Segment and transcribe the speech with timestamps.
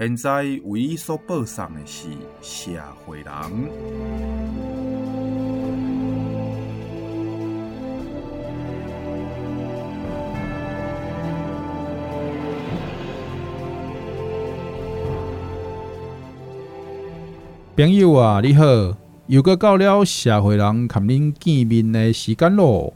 [0.00, 2.08] 现在为伊所报送的是
[2.40, 2.70] 《社
[3.04, 3.26] 会人》。
[17.76, 18.64] 朋友啊，你好，
[19.26, 22.94] 又阁到了《社会人》甲恁见面的时间咯。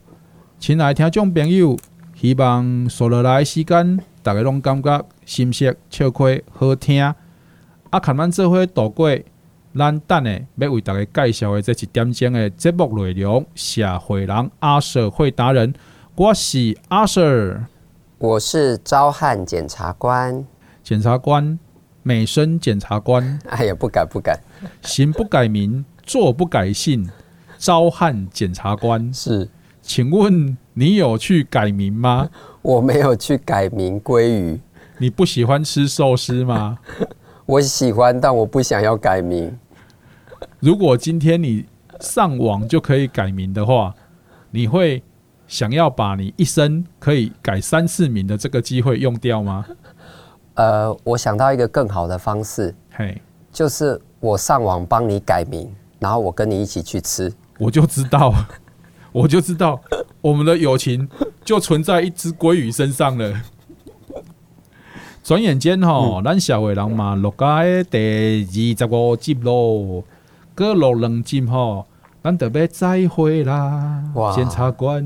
[0.58, 1.77] 亲爱听众朋友，
[2.14, 5.06] 希望所落来的时间，大家拢感觉。
[5.27, 8.00] 新鲜、笑开、好听，啊！
[8.00, 9.11] 看咱做伙度过，
[9.77, 13.45] 咱等下要为大家介绍的这一点钟的节目内容。
[13.55, 15.75] 社会人阿 Sir 会达人，
[16.14, 17.64] 我是阿 Sir，
[18.19, 20.45] 我是招汉检察官，
[20.83, 21.58] 检察官，
[22.02, 23.39] 美声检察官。
[23.48, 24.39] 哎呀，不敢不敢，
[24.83, 27.08] 行不改名，坐不改姓，
[27.56, 29.48] 招汉检察官是。
[29.86, 32.30] 请问你有去改名吗？
[32.62, 34.58] 我没有去改名鲑鱼。
[35.05, 36.78] 你不喜欢吃寿司吗？
[37.44, 39.55] 我喜欢，但我不想要改名。
[40.61, 41.66] 如果今天你
[42.00, 43.94] 上网就可以改名的话，
[44.50, 45.02] 你会
[45.46, 49.66] 想要把你一生可以改三次名的这个机会用掉吗？
[50.55, 53.20] 呃，我想到一个更好的方式，嘿，
[53.52, 57.30] 就是我上网帮你改名，然后我跟你一起去吃。
[57.58, 58.33] 我就知道，
[59.12, 59.78] 我就知道，
[60.22, 61.06] 我们的友情
[61.44, 63.34] 就存在一只鲑鱼身上了。
[65.25, 67.46] 转眼间吼，咱社会人嘛录个
[67.85, 67.96] 第
[68.46, 70.05] 二十五集咯，
[70.55, 71.86] 过录两集吼，
[72.23, 74.05] 咱就要再会啦。
[74.35, 75.02] 检察官，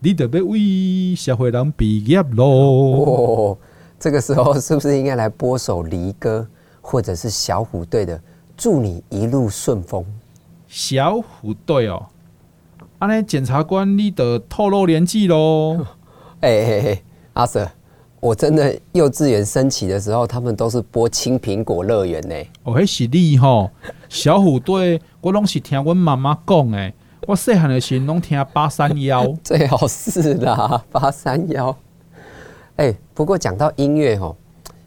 [0.00, 2.44] 你就要为社会人毕业咯。
[2.44, 3.58] 哦，
[4.00, 6.48] 这个时候是不是应该来播首离歌，
[6.80, 8.18] 或者是小虎队的
[8.56, 10.02] 《祝你一路顺风》？
[10.66, 12.06] 小虎队哦，
[12.98, 15.86] 安尼检察官，你得透露年纪咯。
[16.40, 17.02] 哎哎哎，
[17.34, 17.68] 阿 Sir。
[18.20, 22.34] 我真的幼稚园升旗的时候，他们都是播青苹果乐园呢。
[22.64, 23.70] 哦，那是你吼，
[24.10, 26.92] 小虎队，我拢是听我妈妈讲诶。
[27.26, 31.74] 我细汉的时候拢听八三幺， 最好是啦， 八三幺。
[32.76, 34.36] 哎，不过讲到音乐吼，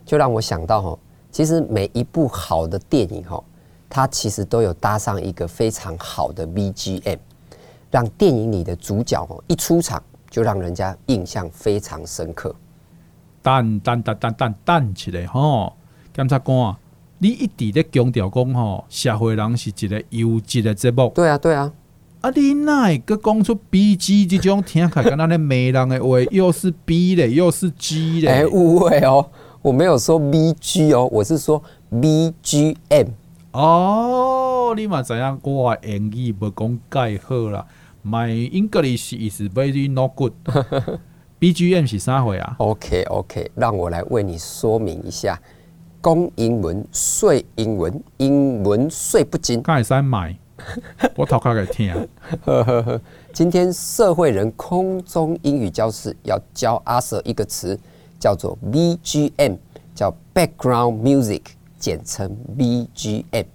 [0.05, 0.99] 就让我想到吼，
[1.31, 3.43] 其实每一部好的电影吼，
[3.89, 7.17] 它其实都有搭上一个非常好的 BGM，
[7.89, 12.53] 让电影里的主角吼一出场就让人家印象非常深刻。
[13.43, 15.73] 等等等等等等起来吼，
[16.11, 16.75] 检察官，
[17.19, 21.11] 你一直在强调讲吼，社会人是一个优质的节目。
[21.13, 21.71] 对啊，对啊。
[22.21, 28.27] 啊，你哪会阁讲出 B G 这种听起来跟那咧骂人的话，又是 B 嘞，又是 G 嘞？
[28.29, 29.29] 哎，误会哦，
[29.61, 31.61] 我没有说 B G 哦，我是说
[32.01, 33.07] B G M。
[33.51, 37.65] 哦，你嘛知影我英语无讲介好啦
[38.05, 40.31] ，My English is very not good。
[41.43, 45.37] BGM 是啥回啊？OK OK，让我来为你说明一下。
[46.01, 49.61] 讲英文，说英文，英文说不精。
[49.61, 50.33] 刚才在买，
[51.17, 52.07] 我头壳给听。
[53.33, 57.77] 今天社会人空中英语教室要教阿 Sir 一个词，
[58.17, 59.57] 叫做 BGM，
[59.93, 61.41] 叫 Background Music，
[61.77, 63.47] 简称 BGM，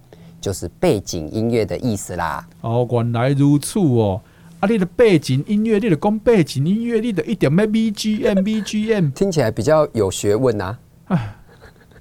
[0.42, 2.46] 就是背景音乐的意思啦。
[2.60, 4.20] 哦，原来如此哦。
[4.60, 4.68] 啊！
[4.68, 11.14] 你的背景音乐，你的讲背景音乐，你的一点咩 BGM BGM，听起来比较有学问呐、啊。
[11.14, 11.36] 哎，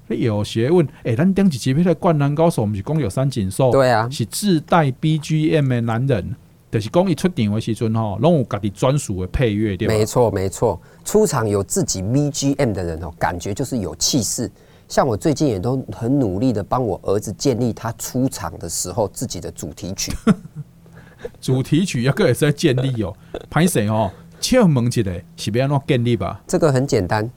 [0.07, 0.83] 你有学问。
[1.03, 3.69] 哎、欸，咱顶一集那个灌篮高手，不是讲有三井寿？
[3.69, 6.35] 对啊，是自带 BGM 的男人，
[6.71, 9.93] 就是讲一出场的时阵吼，拢有家己专属的配乐，对吧？
[9.93, 10.81] 没错，没错。
[11.05, 14.51] 出场有自己 BGM 的人哦，感觉就是有气势。
[14.87, 20.11] 像我最近也都很努力的帮我儿子建立他出场的时候自己的主题曲。
[21.41, 23.15] 主题曲要个也是在建立哦，
[23.51, 25.03] 歹势哦，请问一下，
[25.35, 26.41] 是要怎建立吧？
[26.47, 27.29] 这个很简单，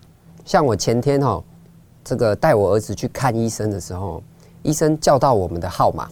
[0.45, 1.43] 像我前天哦，
[2.05, 4.23] 这个带我儿子去看医生的时候，
[4.63, 6.09] 医生叫到我们的号码，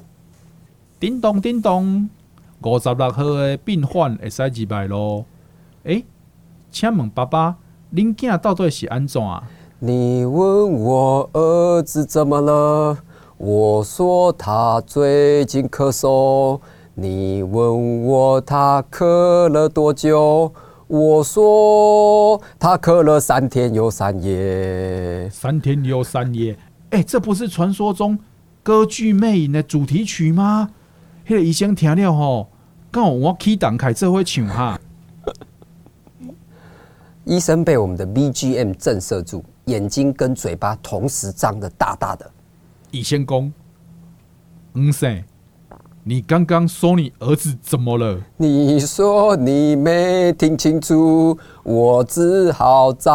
[0.98, 2.08] 叮咚叮咚，
[2.62, 5.24] 五十六号的病患会使入来咯。
[5.84, 6.04] 诶，
[6.70, 7.56] 请问爸爸，
[7.94, 9.42] 恁囝到底是安怎啊？
[9.80, 12.98] 你问我儿子怎么了？
[13.36, 16.60] 我说他最近咳嗽。
[17.00, 20.52] 你问我他咳了多久？
[20.88, 25.30] 我说他咳了三天又三夜。
[25.30, 26.58] 三天又三夜，
[26.90, 28.18] 哎、欸，这不是传说中
[28.64, 30.70] 歌剧魅影的主题曲吗？
[31.24, 32.48] 迄个医生听了吼，
[32.90, 34.80] 刚好我起动开这会唱哈。
[37.24, 42.28] 医生被我们的 BGM 震慑住，眼睛跟嘴巴同时张得大大的。
[42.90, 43.52] 医生讲，
[44.72, 45.22] 嗯生，
[46.08, 48.18] 你刚刚说你儿子怎么了？
[48.38, 53.10] 你说你没听清楚，我只好再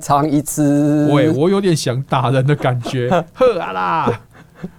[0.00, 1.10] 唱一次。
[1.12, 3.10] 喂，我有点想打人的感觉。
[3.36, 4.20] 呵啊啦，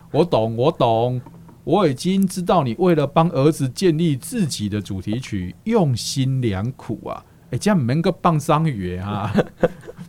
[0.10, 1.22] 我懂，我懂，
[1.64, 7.24] 我已经知道你为了帮儿子建立自己的主题曲，用心良苦啊。
[7.52, 9.32] 哎，这样唔免个放张宇啊，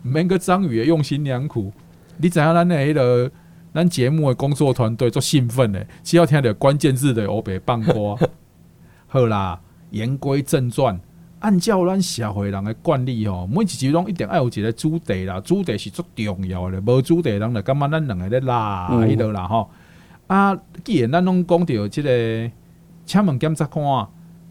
[0.04, 1.70] 唔 免个张宇用心良苦。
[2.16, 3.30] 你知影咱的迄个
[3.72, 8.16] 咱节目的工作团队做兴奋的，只要听到关键字的我别放歌。
[9.06, 10.98] 好啦，言归正传，
[11.38, 19.70] 按照咱社会人的惯例吼，每一集拢一定爱有一个主题啦，主题是足重要的，无主题人就感觉咱两个咧拉迄落啦吼。
[20.26, 22.50] 啊，既然咱拢讲到这个，
[23.06, 23.84] 请问检察官。
[23.86, 24.08] 啊，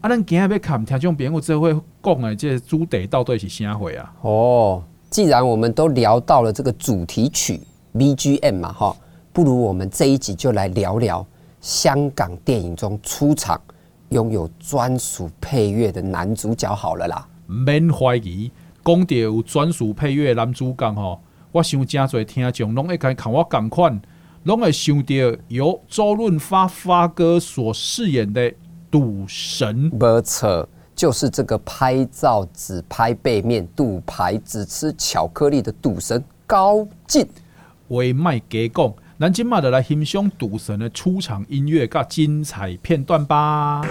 [0.08, 4.14] 咱今日要看听众朋友这会讲的这个主题到底是啥会啊？
[4.22, 7.60] 哦，既然我们都聊到了这个主题曲
[7.94, 8.96] BGM 嘛，哈，
[9.32, 11.24] 不如我们这一集就来聊聊
[11.60, 13.60] 香港电影中出场
[14.10, 17.26] 拥有专属配乐的男主角好了啦。
[17.46, 18.50] 免怀疑，
[18.84, 21.20] 讲到有专属配乐男主角吼，
[21.52, 24.00] 我想真侪听众拢会跟看我同款，
[24.44, 25.14] 拢会想到
[25.48, 28.52] 由周润发发哥所饰演的。
[28.92, 37.24] 赌神，没错，就是这个拍照只拍背面、赌牌只吃巧克力的赌神高进。
[37.86, 43.82] 为卖给讲，咱今嘛就来欣赏赌神的出场音乐跟精彩片段吧。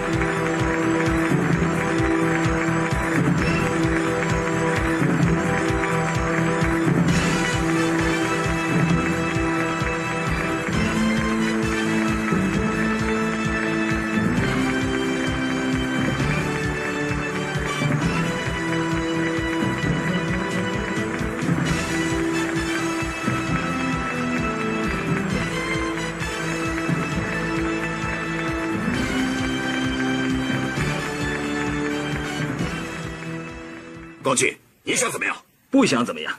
[34.30, 35.36] 高进，你想怎么样？
[35.70, 36.38] 不想怎么样。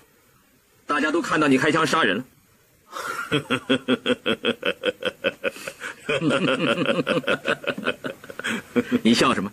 [0.88, 2.24] 大家都看到你开枪杀人了。
[9.04, 9.52] 你笑什么？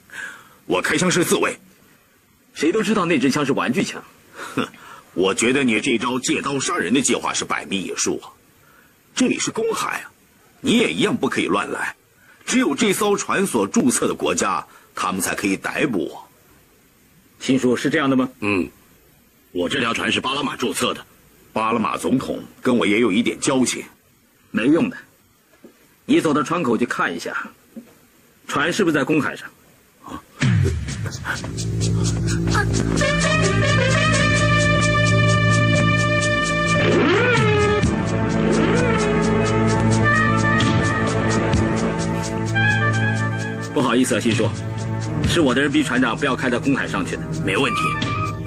[0.66, 1.58] 我开枪是自卫。
[2.54, 4.04] 谁都知道那支枪是玩具枪。
[4.54, 4.68] 哼，
[5.14, 8.30] 我觉得你这招借刀杀人的计划是百密一疏啊。
[9.16, 10.12] 这里是公海啊，
[10.60, 11.96] 你也一样不可以乱来。
[12.46, 14.64] 只有这艘船所注册的国家，
[14.94, 16.27] 他们才可以逮捕我。
[17.40, 18.28] 新叔是这样的吗？
[18.40, 18.68] 嗯，
[19.52, 21.04] 我这条船是巴拉马注册的，
[21.52, 23.82] 巴拉马总统跟我也有一点交情。
[24.50, 24.96] 没用的，
[26.04, 27.36] 你走到窗口去看一下，
[28.46, 29.48] 船是不是在公海上？
[30.04, 30.20] 啊，
[43.74, 44.48] 不好意思啊，新叔。
[45.26, 47.80] 是我的人逼船长不要开到公海上去的，没问题。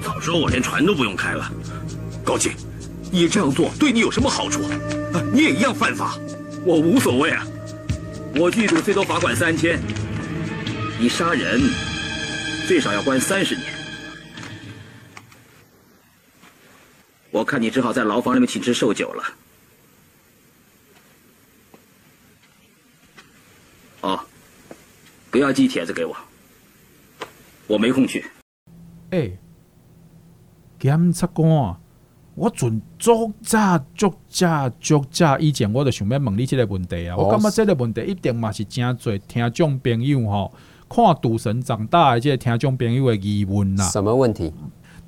[0.02, 1.50] 早说我连船都不用开了。
[2.24, 2.52] 高进，
[3.10, 4.62] 你这样做对你有什么好处？
[4.64, 6.18] 啊你也一样犯法。
[6.64, 7.44] 我无所谓啊，
[8.36, 9.80] 我剧组最多罚款三千，
[10.98, 11.60] 你杀人
[12.68, 13.66] 最少要关三十年。
[17.30, 19.24] 我看你只好在牢房里面请吃寿酒了。
[24.02, 24.20] 哦，
[25.30, 26.16] 不要寄帖子给我。
[27.72, 28.22] 我没空去。
[29.08, 29.38] 哎、欸，
[30.78, 31.74] 检察官，
[32.34, 37.16] 我准作假、作假、作假以前，我就想要问你这个问题啊。
[37.16, 40.52] 哦、我感觉这个问题一定嘛是真侪听众朋友吼，
[40.86, 43.88] 看赌神长大的这个听众朋友的疑问啦。
[43.88, 44.52] 什么问题？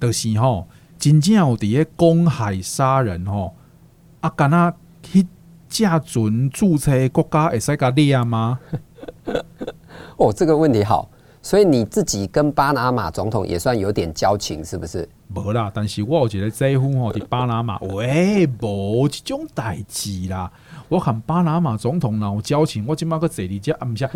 [0.00, 0.66] 就是吼，
[0.98, 3.54] 真正有伫个公海杀人吼，
[4.20, 5.26] 啊，敢若去
[5.68, 8.58] 架准注册国家会使甲抓吗？
[10.16, 11.10] 哦，这个问题好。
[11.44, 15.06] 所以你自己跟巴拿马总统也算有点交情，是不是？
[15.34, 20.50] 无啦，但是我有一个姐夫吼，伫巴拿马， 喂，无这种代志啦。
[20.88, 24.10] 我看巴拿马总统若有交情，我今麦个坐你家暗下。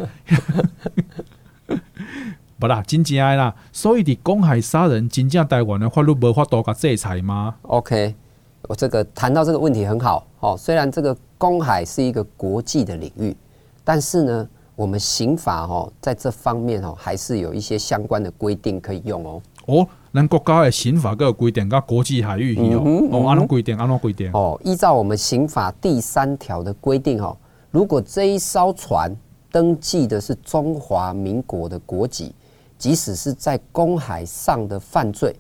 [2.59, 3.55] 不 啦，真正的啦。
[3.73, 8.15] 所以伫公海杀人，真正台湾的法律无法度甲制裁吗？OK，
[8.63, 10.57] 我这个谈到这个问题很好哦。
[10.57, 13.37] 虽然这个公海是一个国际的领域，
[13.85, 14.49] 但是呢。
[14.79, 19.43] 我们刑法哦，在这方面哦，还是有一些相关的规定可以用哦。
[19.67, 22.81] 哦，咱国家的刑法各个规定，跟国际海域有
[23.11, 23.77] 哦，按怎规定？
[23.77, 24.31] 按怎规定？
[24.33, 27.37] 哦，依照我们刑法第三条的规定哦，
[27.73, 29.13] 如果这一艘船
[29.51, 32.33] 登记的是中华民国的国籍，
[32.79, 35.35] 即使是在公海上的犯罪，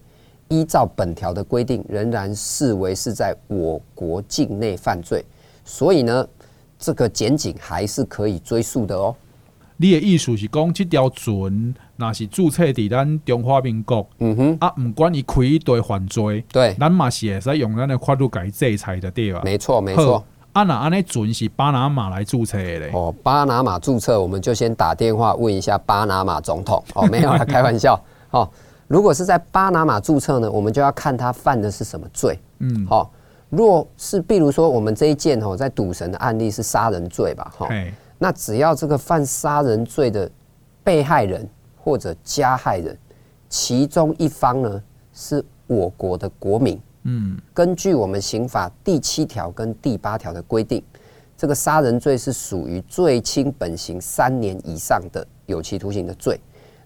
[0.48, 5.24] 依照本条的规定，仍然视为是在我国境内犯罪。
[5.64, 6.26] 所以呢，
[6.76, 9.14] 这个检警还是可以追诉的哦。
[9.80, 19.40] 你的意思是讲，这条船那是注册伫咱中华民国，嗯哼，啊，不管伊开一堆犯罪，对，咱嘛是会使用咱的法律给制裁的对吧？
[19.44, 20.22] 没错，没错。
[20.52, 22.90] 啊，那安尼船是巴拿马来注册的嘞？
[22.92, 26.82] 哦，巴拿马注册，我们就先打电话问一下巴拿马总统。
[26.94, 27.96] 哦，没有啦，开玩笑。
[28.32, 28.48] 哦，
[28.88, 32.36] 如果是在巴拿马注册呢，我们就要看他犯的是什么罪。
[32.58, 33.10] 嗯，好、哦，
[33.50, 37.52] 若是比如说我们这一件哦，在赌神的案例是杀人罪吧？
[37.56, 37.68] 哈、哦。
[38.18, 40.30] 那只要这个犯杀人罪的
[40.82, 42.98] 被害人或者加害人，
[43.48, 44.82] 其中一方呢
[45.12, 50.82] 是我国的国民，嗯，根据我们刑法第七条跟第八条的规定，
[51.36, 56.40] 这个杀人罪是属于最轻本刑三年以上的有期徒刑的罪。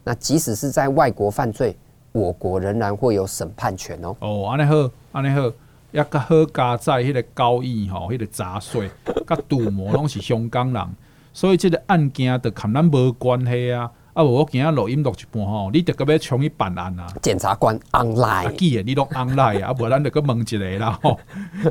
[0.05, 1.75] 那即使是在外国犯罪，
[2.13, 4.15] 我国仍然会有审判权哦。
[4.21, 5.51] 哦，安尼好，安尼好，
[5.93, 8.91] 也较好加在迄个交易吼，迄个杂税，
[9.27, 10.89] 甲赌魔拢是香港人。
[11.33, 13.91] 所以即个案件就跟咱无关系啊！
[14.13, 17.07] 啊，无我今日录音录一半吼，你得个要冲去办案啊？
[17.23, 21.19] 检察官 online，既然你都 online 啊，无咱得个问一个啦吼。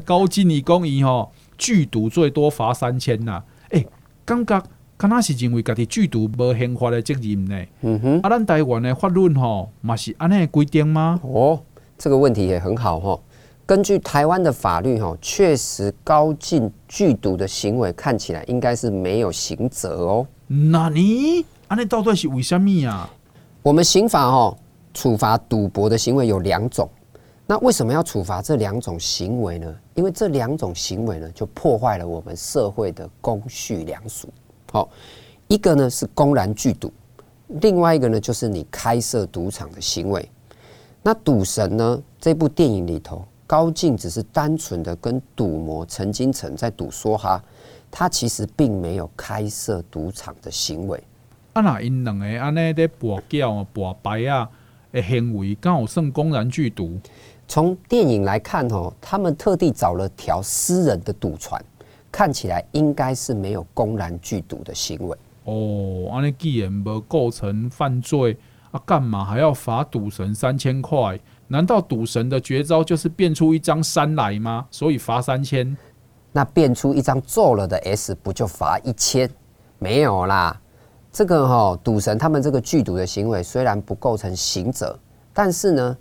[0.04, 3.44] 高金你讲伊吼，剧毒最多罚三千呐。
[3.66, 3.88] 哎、欸，
[4.26, 4.64] 感觉
[4.98, 7.64] 敢若是认为家己剧毒无刑法的责任呢？
[7.82, 11.20] 嗯哼，啊，咱台湾的法律吼，嘛是安尼规定吗？
[11.24, 11.62] 哦，
[12.00, 13.24] 这个问题也很好吼。
[13.66, 20.28] 根据台湾的法律，哈，确实高进聚赌的行为看起来应该是没有刑责哦。
[20.48, 23.10] 那你，啊，那到底是为什么啊？
[23.62, 24.58] 我们刑法哈
[24.94, 26.90] 处罚赌博的行为有两种，
[27.48, 29.74] 那为什么要处罚这两种行为呢？
[29.94, 34.28] 因为这两种行为呢，就破坏了我们社会的公序良俗。
[34.74, 34.90] 好，
[35.48, 36.92] 一个呢是公然聚赌，
[37.62, 40.30] 另外一个呢就是你开设赌场的行为。
[41.02, 43.26] 那赌神呢这部电影里头。
[43.52, 47.44] 高进只是单纯的跟赌魔陈金城在赌梭哈，
[47.92, 50.98] 他其实并没有开设赌场的行为。
[51.52, 54.50] 啊，那因两个安尼在博缴、博牌啊
[54.94, 56.98] 的行为，刚好算公然聚赌。
[57.46, 61.62] 从电影来看，哦，他们特地找了条私人的赌船，
[62.10, 65.18] 看起来应该是没有公然聚赌的行为。
[65.44, 68.38] 哦，安尼既然没构成犯罪，
[68.72, 71.20] 啊，干嘛还要罚赌神三千块？
[71.52, 74.66] 难道赌神的绝招就是变出一张三来吗？
[74.72, 75.76] 所以罚三千？
[76.32, 79.30] 那变出一张做了的 S 不就罚一千？
[79.78, 80.58] 没有啦，
[81.12, 84.98] 这个哈、哦、赌神他们这个聚赌的行为虽然不构成刑责，
[85.34, 85.98] 但是呢，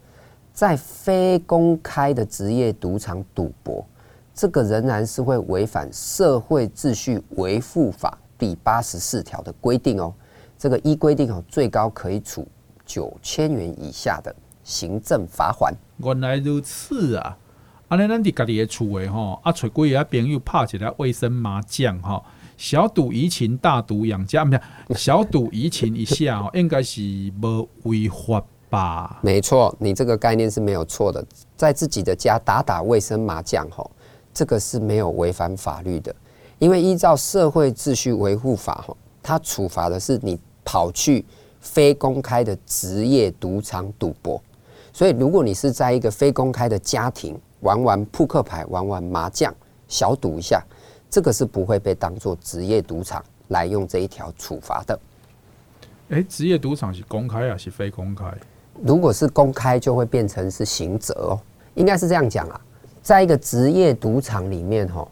[0.53, 3.85] 在非公开的职业赌场赌博，
[4.33, 10.15] 这个仍然是会违反社会秩序维护法第八十四条的规定哦。
[10.57, 12.47] 这个依规定哦，最高可以处
[12.87, 14.33] 九千元以下的。
[14.71, 15.75] 行政罚款。
[15.99, 17.37] 原来如此啊！
[17.89, 22.25] 安尼咱伫家己的厝诶吼，啊，找几个朋友拍一个卫生麻将吼，
[22.57, 24.61] 小赌怡情，大赌养家，唔是
[24.95, 27.03] 小赌怡情一下哦， 应该是
[27.43, 29.19] 无违法吧？
[29.23, 33.91] 没错，你这个概念是没有错的，在自己的家打打卫生麻将吼，
[34.33, 36.15] 这个是没有违反法律的，
[36.61, 41.25] 因为依照社会秩序维护法吼，它处罚的是你跑去
[41.59, 44.41] 非公开的职业赌场赌博。
[44.93, 49.55] 所以，如果你是在一个非公开的家庭玩玩扑克牌、玩玩麻将、
[49.89, 50.63] 小赌一下，
[51.09, 54.99] 这个是不会被当做职业赌场来用这一条处罚的。
[56.09, 58.25] 诶，职业赌场是公开还是非公开？
[58.83, 61.41] 如果是公开，就会变成是刑责哦。
[61.75, 62.61] 应该是这样讲啊，
[63.03, 65.11] 在一个职业赌场里面，吼，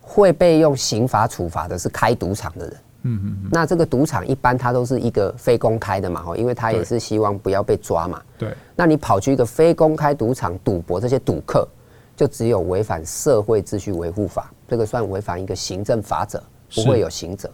[0.00, 2.76] 会被用刑罚处罚的是开赌场的人。
[3.02, 8.20] 嗯嗯，那这个赌场一般它都是一个非公开的嘛，吼，因为他也是希望不要被抓嘛。
[8.36, 8.54] 对。
[8.76, 11.66] 那你跑去一个非公开赌场赌博，这些赌客
[12.14, 16.42] 就只有违反社会秩序维护法，这个算违反一个行政法则，
[16.74, 17.50] 不会有刑责。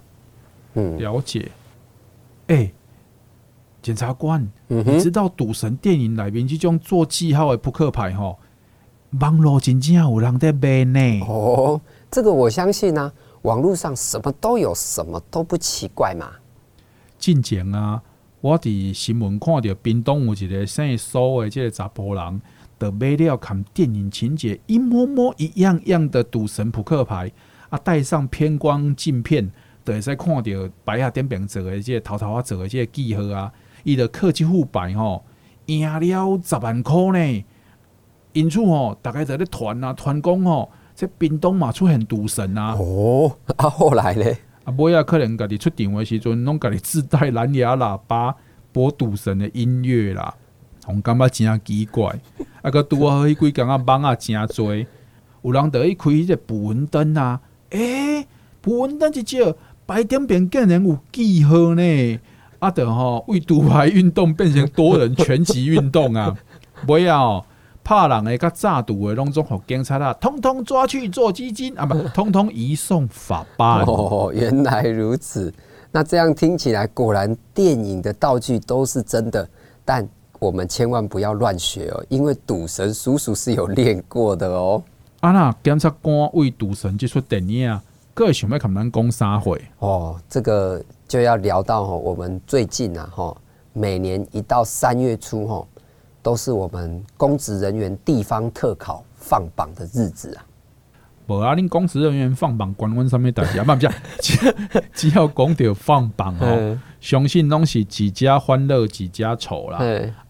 [0.75, 1.49] 嗯，了解。
[2.49, 2.75] 哎、欸，
[3.81, 8.37] 检察官，嗯、你知道赌神电影里面这种做记号的扑克牌，吼，
[9.21, 11.21] 网络真正有人在卖呢？
[11.29, 13.13] 哦，这个我相信啊。
[13.47, 16.33] 网络上什么都有，什么都不奇怪嘛。
[17.17, 18.03] 进前啊，
[18.41, 22.43] 我伫新闻看到屏东有一个姓苏的这个查甫人，
[22.77, 27.31] 得买了看电影情节一模模一样样的赌神扑克牌，
[27.69, 29.49] 啊，带上偏光镜片，
[29.85, 33.53] 就会使看到白下点边做的这个头头啊做的这个记号啊，
[33.85, 35.25] 伊的客气副牌吼
[35.67, 37.45] 赢了十万块呢。
[38.33, 40.69] 因此吼，大概在咧传啊传讲吼。
[40.97, 42.75] 这屏东嘛出现赌神啊！
[42.79, 44.25] 哦，啊后来呢？
[44.65, 48.35] 啊，尾仔可能家己出场的时阵，拢家己自带蓝牙喇叭
[48.73, 50.35] 播赌神的音乐啦，
[50.87, 52.19] 我感觉真奇怪。
[52.63, 54.75] 啊，个拄好迄几工啊网啊真多，
[55.43, 57.39] 有人得去开迄个捕蚊灯啊，
[57.71, 58.27] 诶、欸，
[58.63, 62.19] 捕蚊灯一少，白点边竟然有记号呢，
[62.59, 66.35] 啊，得吼为赌牌运动变成多人拳击运动啊，
[66.89, 67.45] 尾仔哦。
[67.87, 73.83] 怕人诶，甲诈赌诶，拢总互警察啦，通通抓去做基金啊，不， 通通移送法办。
[73.83, 75.55] 哦， 原来如此。
[75.93, 79.49] 那这样听起来，果然电影的道具都是真的，
[79.85, 80.07] 但
[80.41, 84.83] 我们千万不要乱学哦，因为赌神叔叔是有练过的哦。
[85.21, 87.81] 啊，那检察官为赌神这出电影啊，
[88.13, 89.63] 各位想要跟咱讲啥会？
[89.79, 93.37] 哦，这个就要聊到吼，我们最近啊，吼，
[93.73, 95.69] 每年一到三月初吼。
[96.27, 100.43] 都是我们公职人员地方特考放榜的日子啊！
[101.29, 103.65] 无啊，恁公职人员放榜关阮什么代志啊？
[103.65, 109.79] 不不， 只要讲到放榜哦，相信拢是几家欢乐几家愁啦。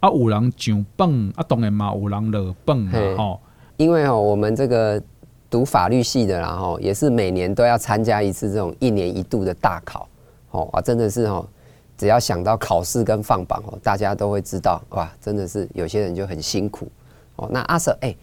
[0.01, 2.93] 啊，有人上榜，啊，当然嘛，有人落榜嘛。
[3.17, 3.41] 吼，
[3.79, 5.03] 因为哦，我们这个
[5.49, 10.07] 读法律系的啦，吼，也是每年都要参加一次这种一年一度的大考。
[10.51, 11.49] 哦啊，真的是哦。
[11.97, 16.89] 只要想到考试跟放榜哦，大家都会知道哇，真的是有些人就很辛苦
[17.37, 17.49] 哦。
[17.51, 18.15] 那阿 Sir，哎，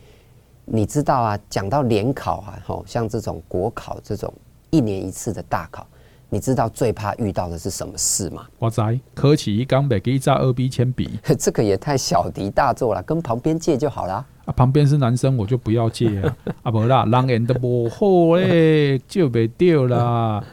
[0.65, 1.39] 你知道啊？
[1.49, 4.33] 讲到联考啊，吼，像这种国考这种
[4.69, 5.85] 一年一次的大考，
[6.29, 8.47] 你知道最怕遇到的是什么事吗？
[8.59, 8.81] 我知，
[9.13, 14.25] 科起一钢笔给一扎二 B 铅笔， 这个也太小题大做了，跟旁边借就好啦。
[14.45, 16.37] 啊，旁边是男生，我就不要借啊。
[16.63, 20.43] 啊，不啦，人缘都不好嘞，借不掉啦。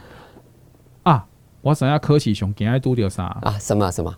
[1.61, 3.55] 我知影考试上惊爱拄着啥啊？
[3.59, 4.11] 什么什么？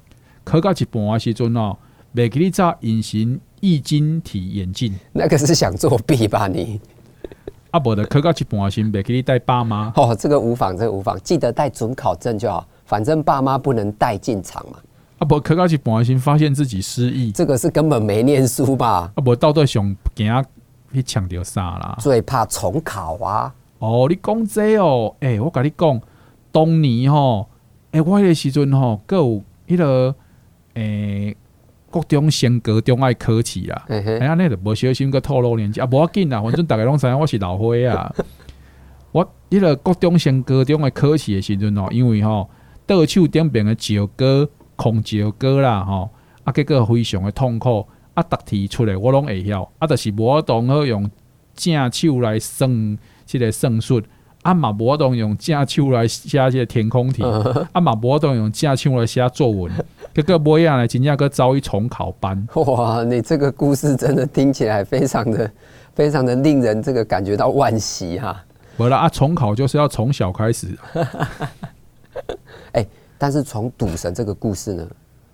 [0.46, 1.76] 考到一半的时阵哦，
[2.16, 4.94] 袂记你扎隐形易晶体眼镜。
[5.12, 6.80] 那个是想作弊吧你？
[7.72, 9.92] 啊，无的考到一半时，袂记你带爸妈。
[9.96, 12.66] 哦，这个无妨，这个无妨，记得带准考证就好。
[12.86, 14.78] 反正爸妈不能带进场嘛。
[15.20, 17.30] 啊，无考到一半时，发现自己失忆。
[17.32, 19.12] 这个是根本没念书吧？
[19.16, 20.46] 啊，无到底上惊
[20.94, 21.98] 去抢着啥啦？
[22.00, 23.54] 最怕重考啊！
[23.80, 26.02] 哦，你讲这哦，诶、欸，我跟你讲。
[26.54, 27.50] 当年吼，
[27.92, 30.16] 诶、欸，我迄个时阵吼，阁有迄、那个
[30.76, 30.84] 诶、
[31.28, 31.38] 欸，
[31.90, 33.86] 国中升高中爱考试啦。
[33.90, 38.16] 哎呀，那个无小心阁透露年纪啊，无要紧啦，反正 逐个拢知影我是老花啊。
[39.12, 42.48] 我迄个各种升高中诶考试诶时阵吼，因为吼
[42.86, 46.10] 倒手顶边诶石膏空石膏啦吼，
[46.44, 51.10] 啊，结果非常诶痛苦，啊，答题出来我拢会晓，啊，但是无当好用
[51.56, 54.00] 正手来算即个算术。
[54.44, 57.24] 啊嘛无法用正手来写这个填空题，
[57.74, 59.72] 啊嘛无法用正手来写作文，
[60.14, 62.48] 结果尾仔呢，真正个遭遇重考班。
[62.54, 65.52] 哇，你这个故事真的听起来非常的、
[65.96, 68.44] 非常的令人这个感觉到惋惜哈。
[68.78, 70.68] 无啦啊，重考就是要从小开始。
[72.74, 74.88] 哎、欸，但是从赌神这个故事呢，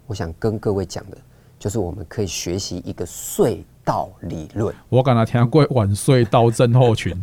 [0.08, 1.18] 我想跟各位讲的，
[1.58, 3.64] 就是我们可以学习一个税。
[3.90, 7.20] 道理论，我刚才听过晚隧道症候群。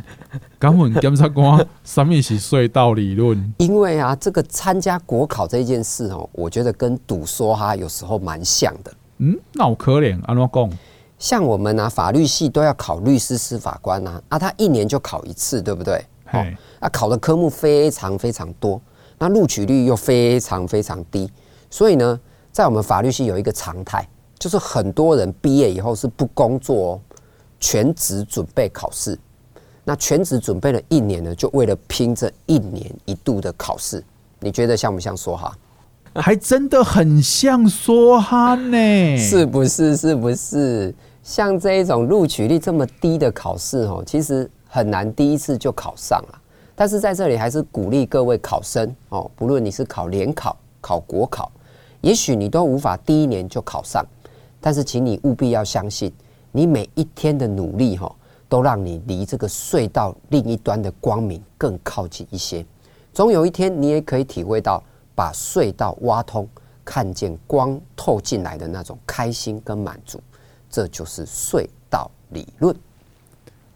[0.58, 3.54] 敢问检察官，什么是隧道理论？
[3.58, 8.92] 因为啊，这个参加国考这件事哦，我觉得跟赌梭哈有时候蛮像的。
[9.18, 10.70] 嗯，那我可怜，安怎讲？
[11.20, 16.04] 像我们啊，法律系都要考律师、司法官啊，啊，他一年就考一次，对不对？
[16.32, 16.44] 哦，
[16.80, 18.82] 啊，考的科目非常非常多，
[19.18, 21.30] 那录取率又非常非常低，
[21.70, 22.18] 所以呢，
[22.50, 24.04] 在我们法律系有一个常态。
[24.38, 27.00] 就是很多人毕业以后是不工作哦，
[27.58, 29.18] 全职准备考试。
[29.84, 34.02] 那全职准备了一年呢，就为了拼这一年一度的考试。
[34.40, 35.56] 你觉得像不像梭哈？
[36.14, 39.96] 还真的很像梭哈呢，是不是？
[39.96, 40.94] 是不是？
[41.22, 46.38] 像这一种录取率这么低的考试哦，其实很难第一次就考上了。
[46.74, 51.50] 但是在这里还是鼓励各位考生哦，不论你是考联考、考国考，
[52.00, 54.04] 也许你都无法第一年就考上。
[54.66, 56.12] 但是，请你务必要相信，
[56.50, 58.12] 你每一天的努力，哈，
[58.48, 62.66] 都让你离这个隧道另一端的光明更靠近一些。
[63.12, 64.82] 总有一天，你也可以体会到
[65.14, 66.48] 把隧道挖通，
[66.84, 70.20] 看见光透进来的那种开心跟满足。
[70.68, 72.74] 这就是隧道理论。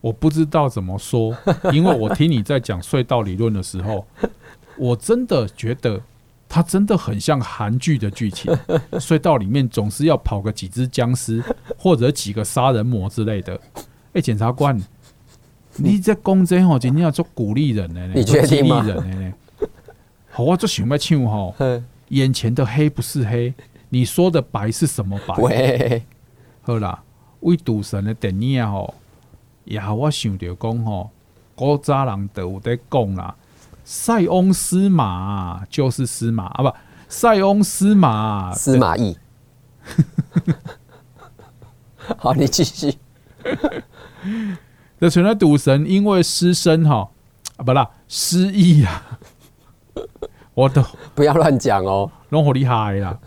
[0.00, 1.32] 我不知道怎么说，
[1.72, 4.04] 因为我听你在讲隧道理论的时候，
[4.76, 6.00] 我真的觉得。
[6.52, 8.52] 它真的很像韩剧的剧情，
[8.98, 11.40] 隧道里面总是要跑个几只僵尸
[11.78, 13.54] 或者几个杀人魔之类的。
[13.76, 14.76] 哎、欸，检察官，
[15.76, 18.84] 你这公真吼，今天要做鼓励人的呢，你确定吗？
[20.28, 21.54] 好，我就想要唱吼，
[22.08, 23.54] 眼前的黑不是黑，
[23.88, 25.36] 你说的白是什么白？
[25.36, 26.02] 喂，
[26.62, 27.00] 好啦，
[27.40, 28.92] 为赌神的电影吼，
[29.64, 31.10] 也我想着讲吼，
[31.54, 33.36] 古早人都有在讲啦。
[33.92, 36.72] 塞翁失马就是司马啊，不，
[37.08, 39.18] 塞翁失马司马懿。
[42.16, 42.94] 好，你继续。
[45.00, 47.10] 那存在赌神因为失身哈
[47.56, 49.18] 啊，不啦，失忆啊。
[50.54, 50.84] 我都
[51.16, 53.18] 不要乱讲哦，弄好厉害啦，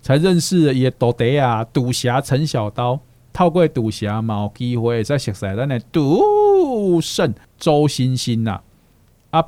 [0.00, 2.98] 才认识了也都得啊，赌侠陈小刀，
[3.34, 8.52] 透过赌侠嘛有机会再熟悉咱的赌圣周星星呐。
[8.52, 8.62] 啊，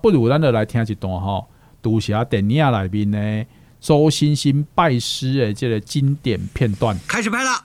[0.01, 1.45] 不如咱就来听一段哈，
[1.81, 3.47] 赌侠电影里面呢，
[3.81, 6.97] 周星星拜师的这个经典片段。
[7.09, 7.65] 开始拍了。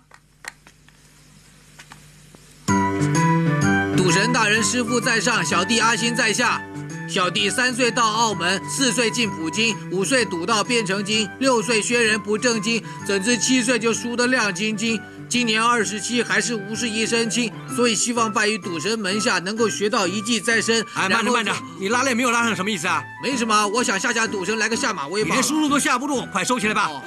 [3.96, 6.62] 赌神大人师傅在上，小弟阿星在下。
[7.08, 15.00] 小弟三岁到澳门，四岁进普京，五岁赌到变成精，六岁学人不正经，怎知七岁就输得亮晶晶。
[15.30, 20.86] 今年二十七，还是无事一身轻，所以希望拜于赌神门下，能够学到一技在身。
[20.96, 23.04] 哎，慢着慢着，你拉链没有拉上，什么意思啊？
[23.22, 25.28] 没什么，我想吓吓赌神，来个下马威吧。
[25.30, 26.88] 你连叔叔都吓不住，快收起来吧。
[26.88, 27.04] 哦、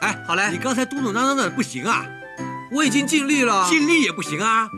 [0.00, 0.48] 哎，好嘞。
[0.50, 2.06] 你刚才嘟嘟囔囔的不行啊，
[2.72, 3.68] 我已经尽力了。
[3.68, 4.68] 尽力也不行啊，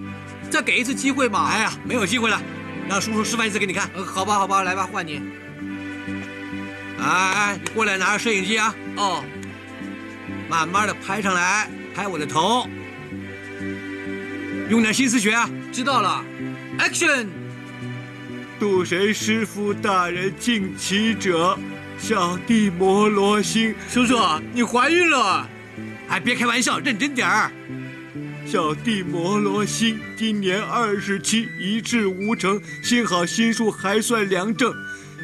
[0.50, 1.48] 再给一次机会嘛。
[1.48, 2.42] 哎呀，没有机会了。
[2.88, 3.88] 让叔叔示范一次给你看。
[3.94, 5.22] 嗯，好吧，好吧，来吧，换你。
[6.98, 8.74] 哎哎，你过来拿着摄影机啊。
[8.96, 9.24] 哦。
[10.48, 12.66] 慢慢的拍上来，拍我的头。
[14.68, 15.48] 用点心思学啊。
[15.72, 16.24] 知道了。
[16.78, 17.26] Action。
[18.58, 21.58] 渡神师傅大人敬启者，
[21.98, 23.74] 小弟摩罗星。
[23.88, 24.18] 叔叔，
[24.52, 25.48] 你怀孕了？
[26.08, 27.50] 哎，别开玩笑，认真点儿。
[28.44, 34.74] 小弟摩罗星今年二十七，一事无成，幸好心术还算良正，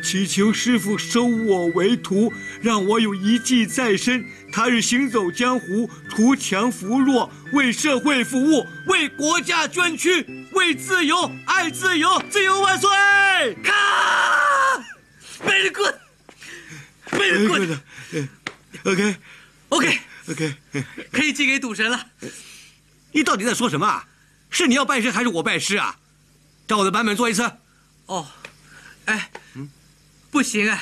[0.07, 12.89] 祈求师傅收我为徒，让我有一技在身，他日行走江湖，图强扶弱，为社会服务，为国家捐躯，为自由爱自由，自由万岁！
[13.65, 14.79] 咔
[15.45, 17.49] ，Very good，Very
[18.85, 20.55] good，OK，OK，OK，
[21.11, 22.07] 可以寄给赌神了。
[23.11, 24.05] 你到底在说什么？
[24.51, 25.99] 是你要拜师还是我拜师啊？
[26.69, 27.43] 照我的版本做一次。
[28.07, 28.29] 哦，
[29.07, 29.69] 哎，嗯，
[30.37, 30.79] 不行啊。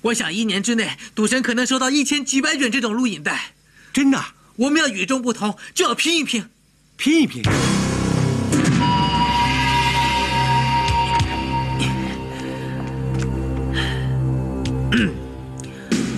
[0.00, 3.52] 我想一年之内，赌神可能收到一千几百卷这种录影带。
[3.92, 4.18] 真的？
[4.56, 6.48] 我们要与众不同，就要拼一拼，
[6.96, 7.42] 拼一拼。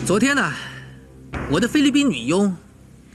[0.07, 0.53] 昨天呢，
[1.51, 2.57] 我的菲律宾女佣。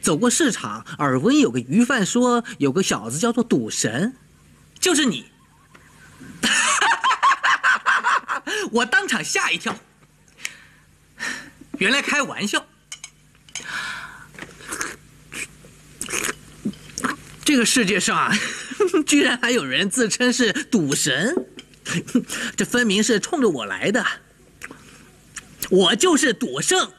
[0.01, 4.13] 走过市场，耳闻有个鱼贩说有个小子叫做赌神，
[4.81, 5.27] 就是你。
[8.71, 9.77] 我当场吓一跳，
[11.79, 12.67] 原来开玩笑。
[17.43, 18.31] 这个世界上
[19.05, 21.47] 居然还有人自称是赌神，
[22.55, 24.05] 这分明是冲着我来的。
[25.69, 26.93] 我就是赌圣。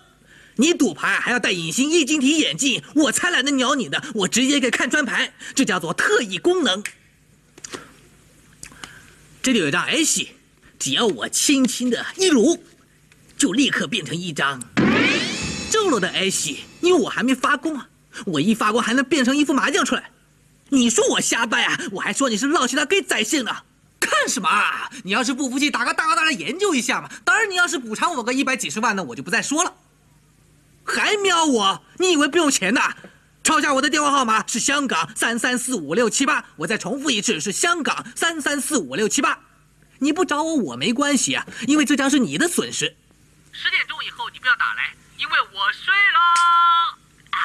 [0.56, 6.84] 你赌牌还要戴隐形液晶体眼镜，我才懒得鸟你的，我直接给看穿牌，这叫做特异功能。
[9.42, 10.32] 这里有一张 A 戏，
[10.82, 12.58] 只要我轻轻的一撸，
[13.38, 14.60] 就立刻变成一张
[15.70, 17.88] 皱了的 A 戏，因为我还没发功啊，
[18.26, 20.10] 我一发功还能变成一副麻将出来。
[20.70, 21.78] 你说我瞎掰啊？
[21.92, 23.52] 我还说你是绕其他给宰相呢。
[24.00, 24.90] 看什么啊？
[25.04, 27.08] 你要是不服气，打个大哥大来研究一下嘛。
[27.22, 29.72] 当然，你要是补偿我个一百几十万呢，我就不再说了。
[30.82, 31.84] 还瞄我？
[31.98, 32.92] 你以为不用钱呐？
[33.44, 39.38] 抄下我的电话号码是香港三三四五六七八，我再重复一次是香港三三四五六七八。
[40.02, 42.96] 你不找我我没关系啊，因为这将是你的损失。
[43.52, 46.18] 十点钟以后你不要打来，因为我睡了。
[47.30, 47.38] 啊！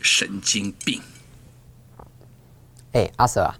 [0.00, 1.00] 神经病。
[2.92, 3.54] 哎，阿 Sir 啊，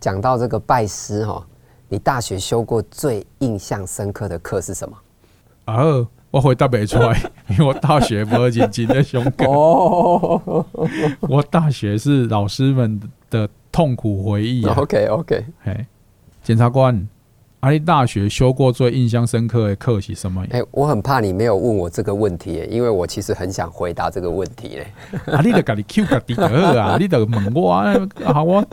[0.00, 1.44] 讲到这个拜师哈，
[1.88, 4.96] 你大学修过最印象深刻的课是什么？
[5.66, 6.08] 哦。
[6.30, 9.44] 我回答不出来，因为我大学不是认真的上课。
[11.20, 14.74] 我大学是老师们的痛苦回忆啊。
[14.78, 15.86] OK OK，嘿，
[16.44, 17.08] 检察官。
[17.60, 20.42] 阿、啊、你大学修过最印象深刻的课是什么？
[20.50, 24.86] 哎、欸，我很怕你没有问我这个问题，因为我其实很想回答这个问题嘞。
[25.32, 26.44] 啊，你得家己 Q 家己得
[26.82, 28.64] 啊， 你得问我啊，好我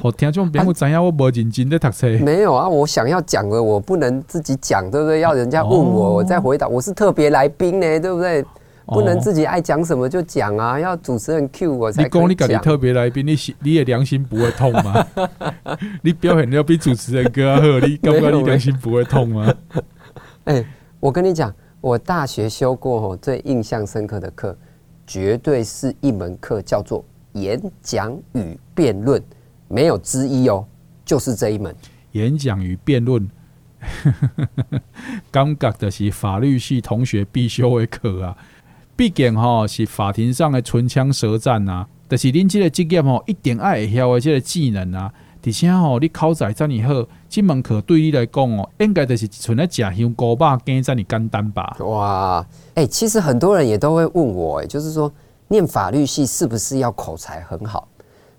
[0.00, 2.06] 我听众朋友知影我无认真在读书。
[2.24, 5.20] 没有啊，我想要讲的我不能自己讲，对不对？
[5.20, 6.66] 要人家问我，我再回答。
[6.66, 8.42] 我是特别来宾呢，对不对？
[8.88, 12.02] 不能自己爱讲什么就讲啊，要主持人 Q 我才。
[12.02, 15.06] 你讲你自己特别来宾，你心你的良心不会痛吗？
[16.02, 19.54] 你表演要比主持人更好，你感觉你良心不会痛吗？
[20.44, 20.66] 哎、欸，
[21.00, 24.56] 我跟你讲，我大学修过最印象深刻的课，
[25.06, 29.22] 绝对是一门课叫做演讲与辩论，
[29.68, 30.64] 没有之一哦，
[31.04, 31.74] 就是这一门。
[32.12, 33.28] 演讲与辩论，
[35.30, 38.36] 感觉就是法律系同学必修的课啊。
[38.98, 45.14] 毕竟吼是法庭上的唇枪舌战啊，但、就是恁这个职业吼一定爱会晓的这个技能啊。
[45.40, 51.76] 而且吼你考在这么好，这门课对你来讲哦，应该就是存在吃香锅巴羹这么简单吧？
[51.78, 55.10] 哇，哎、欸，其实很多人也都会问我，哎，就是说
[55.46, 57.86] 念法律系是不是要口才很好？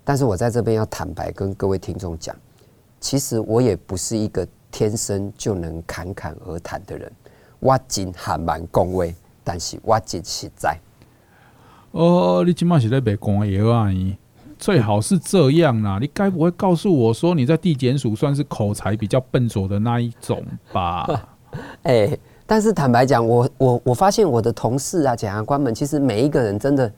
[0.04, 2.36] 但是我在这边要坦白跟各位听众讲，
[3.00, 7.10] 其实我也不是一个天生就能侃侃而谈的人，
[7.60, 9.14] 我真还蛮恭维，
[9.50, 10.78] 但是我真实在。
[11.90, 13.90] 哦，你今晚是在卖官药啊？
[14.56, 20.40] 最好是这样啦，你该不会告诉我说你在地检署算是口才比较笨拙的那一种
[20.72, 21.04] 吧？
[21.82, 26.92] 哎、欸，但是坦白讲，我我我发现我的同事啊，检察官们，其实每一个人真的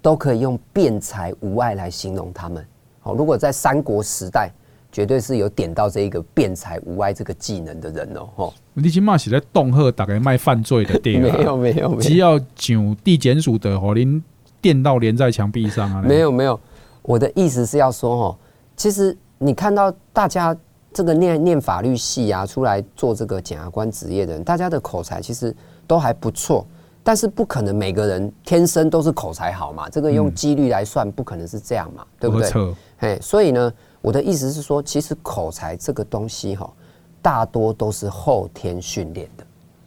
[0.00, 2.64] 都可以用辩才无碍来形容他们。
[3.00, 4.52] 好，如果在三国时代，
[4.96, 8.30] 绝对是有点到这一个辩才无碍这个技能的人哦。
[8.34, 14.24] 吼，你起码是在恫吓大概卖犯罪的店，没有没有，只要上地检署的，哦您
[14.58, 16.00] 电到连在墙壁上啊？
[16.00, 16.58] 没有没有。
[17.02, 18.38] 我的意思是要说，哦，
[18.74, 20.56] 其实你看到大家
[20.94, 25.54] 这个念念法律系啊，出来做这个检察官职业的人，大家的口才其实
[25.86, 26.66] 都还不错，
[27.02, 32.74] 但是不可能每个人天生都是口才好嘛，这个用几率来算，不可能是这样嘛，对不对？
[33.00, 33.70] 哎，所以呢，
[34.06, 36.72] 我的意思是说，其实口才这个东西哈，
[37.20, 39.44] 大多都是后天训练的。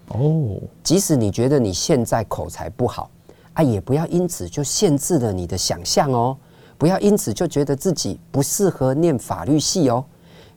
[0.09, 3.09] 哦，即使你觉得你现在口才不好
[3.53, 6.35] 啊，也不要因此就限制了你的想象哦。
[6.77, 10.03] 不要因此就觉得自己不适合念法律系哦。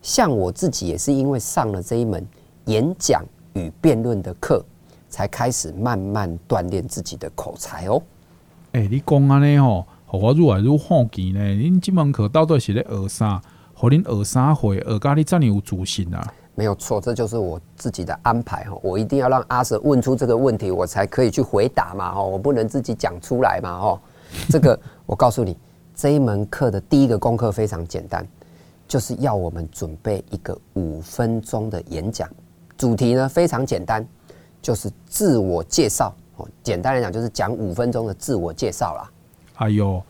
[0.01, 2.27] 像我自己也是因为上了这一门
[2.65, 3.23] 演讲
[3.53, 4.61] 与辩论的课，
[5.07, 8.03] 才开始慢慢锻炼自己的口才哦。
[8.73, 11.39] 哎、欸，你讲安尼吼，我愈来愈好奇呢。
[11.39, 13.41] 恁这门课到底是咧学啥？
[13.83, 14.79] 和恁学啥会？
[14.79, 16.33] 学咖你这么有自信啊？
[16.55, 18.77] 没有错，这就是我自己的安排哈。
[18.81, 22.13] 我一定要让阿 Sir 问出这个问题，我才可以去回答嘛。
[22.13, 23.77] 哈，我不能自己讲出来嘛。
[23.77, 24.01] 哈，
[24.49, 25.57] 这个我告诉你。
[25.93, 28.25] 这一门课的第一个功课非常简单，
[28.87, 32.27] 就是要我们准备一个五分钟的演讲，
[32.77, 34.03] 主题呢非常简单，
[34.61, 36.11] 就是自我介绍。
[36.37, 39.11] 哦，简单来讲就是讲五分钟的自我介绍啦。
[39.55, 40.01] 哎呦，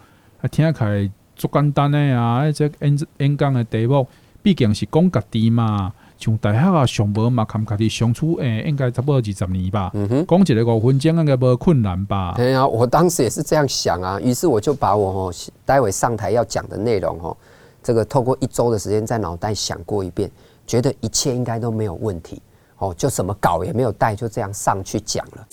[0.51, 2.51] 听起来足简单的呀！
[2.51, 4.07] 这演演讲的题目
[4.41, 5.91] 毕竟是讲家己嘛。
[6.19, 9.91] 像大学啊上班嘛，看家己相处诶，应该差不多二十年吧。
[9.93, 12.33] 嗯哼，讲一个五分钟应该无困难吧？
[12.37, 14.17] 对啊，我当时也是这样想啊。
[14.21, 15.33] 于是我就把我哦，
[15.65, 17.35] 待会上台要讲的内容哦，
[17.81, 20.31] 这个透过一周的时间在脑袋想过一遍，
[20.65, 22.41] 觉得一切应该都没有问题
[22.77, 25.47] 哦，就什么稿也没有带，就这样上去讲了。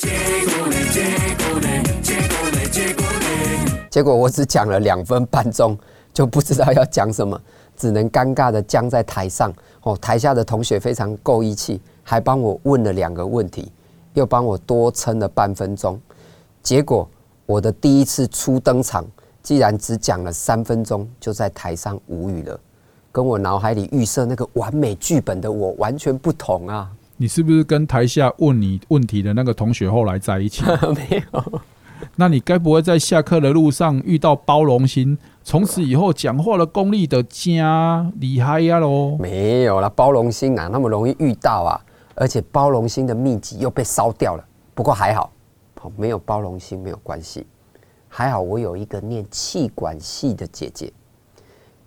[2.70, 3.09] 结果
[4.04, 5.76] 我只讲了两分半钟，
[6.12, 7.40] 就不知道要讲什么，
[7.76, 9.52] 只能尴尬的僵在台上。
[9.82, 13.72] 哦，台下的同学非常够义气，还帮我问了两个问题，
[14.14, 15.98] 又帮我多撑了半分钟。
[16.62, 17.08] 结果
[17.46, 19.06] 我的第一次初登场，
[19.42, 22.60] 既然只讲了三分钟，就在台上无语了，
[23.10, 26.90] 跟我脑海里预设那个完美剧本的我完全不同啊！
[27.16, 30.62] 你是不是跟台下问你问题的那个同学后来在一起？
[30.94, 31.60] 没有。
[32.16, 35.16] 那你该不会在下课的路上遇到包容心？
[35.42, 39.16] 从此以后讲话的功力的加厉害呀喽？
[39.18, 41.80] 没有啦，包容心哪那么容易遇到啊？
[42.14, 44.44] 而且包容心的秘籍又被烧掉了。
[44.74, 45.32] 不过还好，
[45.96, 47.46] 没有包容心没有关系。
[48.08, 50.92] 还好我有一个念气管系的姐姐，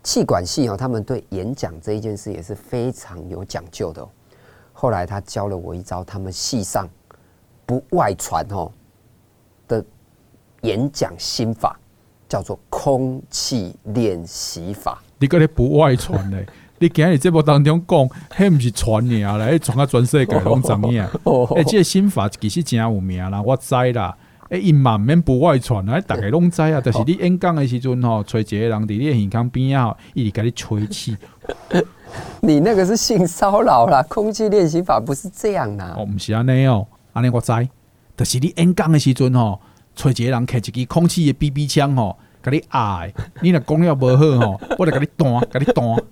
[0.02, 4.08] 气管系哦，他们对演讲这一件事也是非常有讲究的。
[4.72, 6.88] 后来他教了我一招，他们系上
[7.66, 8.72] 不外传哦
[9.68, 9.86] 的
[10.64, 11.80] 演讲心法。
[12.30, 15.00] 叫做空气练习法。
[15.20, 16.44] 你搁咧不外传咧？
[16.80, 21.04] 你今日节目当中讲，迄毋是传你啊来传啊全世界拢知影。
[21.56, 24.18] 诶，这个心法其实真有名啦，我知啦。
[24.50, 26.82] 诶，伊嘛免不外传啊，大家拢知啊。
[26.82, 31.16] 就是你演讲的时阵吼，找一个人伫你耳腔边啊，一直甲你吹气。
[32.42, 34.02] 你那个是性骚扰啦！
[34.10, 35.94] 空气练习法不是这样啦。
[35.96, 37.52] 哦，毋是安尼哦，安尼我知。
[38.18, 39.62] 就是你演讲的时阵吼。
[39.96, 43.08] 找一个人开一支空气的 BB 枪吼，甲你压，
[43.42, 46.04] 你若讲了无好吼， 我就甲你弹，甲你弹。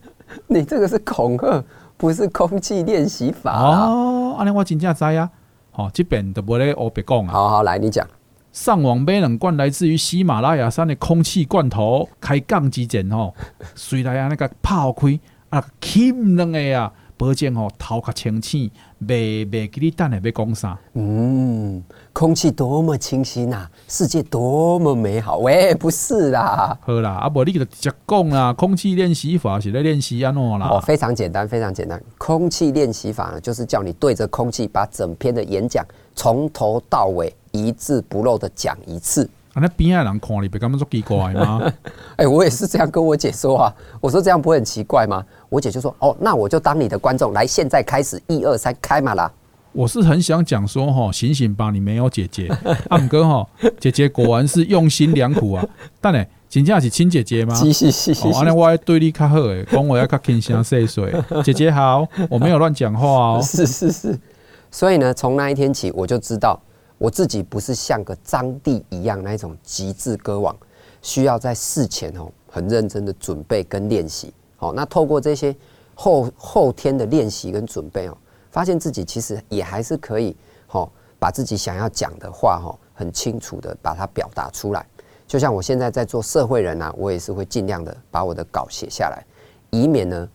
[0.48, 1.64] 你这个是恐吓，
[1.98, 5.30] 不是空气练习法哦，安尼我真正知啊。
[5.72, 7.32] 好，这边都无咧乌白讲啊。
[7.32, 8.08] 好好来，你讲。
[8.52, 13.34] 上网买两罐来自于喜马拉雅山的空气罐头，开杠之前吼，
[13.76, 16.92] 随来安尼甲泡开啊，轻两个啊。
[17.18, 18.72] 保证吼头壳清醒，
[19.06, 20.78] 袂袂记你等下要讲啥。
[20.94, 21.84] 嗯，
[22.14, 25.40] 空气多么清新呐、啊，世界多么美好。
[25.40, 26.78] 喂，不是啦。
[26.82, 28.54] 好啦，啊无你就直接讲啦。
[28.54, 30.68] 空气练习法是咧练习安怎啦？
[30.70, 32.02] 哦，非常简单，非常简单。
[32.18, 35.86] 空气练习法呢，就是叫你对着空气，把整篇的演讲
[36.16, 39.28] 从头到尾一字不漏的讲一次。
[39.54, 41.62] 啊，那边的人看你，别感觉奇怪吗？
[42.16, 43.74] 哎、欸，我也是这样跟我姐说啊。
[44.00, 45.24] 我说这样不会很奇怪吗？
[45.50, 49.30] 我姐就说：“哦，那我就当你的观众，来，现在开始，一二三，开嘛啦。”
[49.74, 52.50] 我是很想讲说哈，醒醒吧，你没有姐姐。
[52.90, 53.48] 阿姆哥哈，
[53.80, 55.66] 姐姐果然是用心良苦啊。
[56.00, 57.54] 但呢，真正是亲姐姐吗？
[57.56, 58.28] 是是是是。
[58.28, 61.14] 哦，那我对你较好诶，讲我要较轻声细碎。
[61.44, 63.42] 姐姐好，我没有乱讲话哦。
[63.44, 64.18] 是是是。
[64.72, 66.58] 所以呢，从那一天起，我就知道。
[67.02, 70.56] 我自己不是像个张帝一样那一种极致歌王，
[71.02, 74.32] 需要在事前哦很认真的准备跟练习。
[74.56, 75.56] 好，那透过这些
[75.96, 78.16] 后后天的练习跟准备哦，
[78.52, 80.36] 发现自己其实也还是可以
[80.70, 80.88] 哦，
[81.18, 84.86] 把自己想要讲的话哦很清楚的把它表达出来。
[85.26, 89.26] 就像我现在在做社会人啊，我也是会尽量的把我的稿写下来，
[89.72, 90.30] 以免呢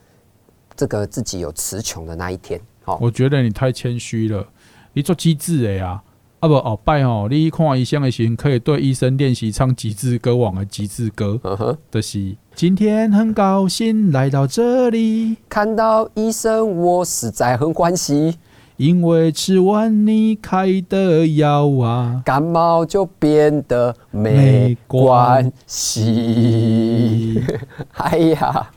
[0.75, 2.61] 这个自己有词穷的那一天。
[2.83, 4.45] 好，我觉得你太谦虚了，
[4.93, 6.03] 你做机智的呀。
[6.47, 7.27] 啊不哦，拜哦！
[7.29, 11.41] 你看医生的时候，可以对医生练习唱极致歌王的极致歌。
[11.43, 18.39] 嗯哼，就是今天很高兴来到这里，看到医生我实在很欢喜，
[18.77, 27.43] 因为吃完你开的药啊，感冒就变得没关系。
[27.99, 28.71] 哎呀，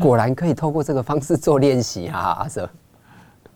[0.00, 2.68] 果然可以透过这个方式做练习啊，阿 Sir。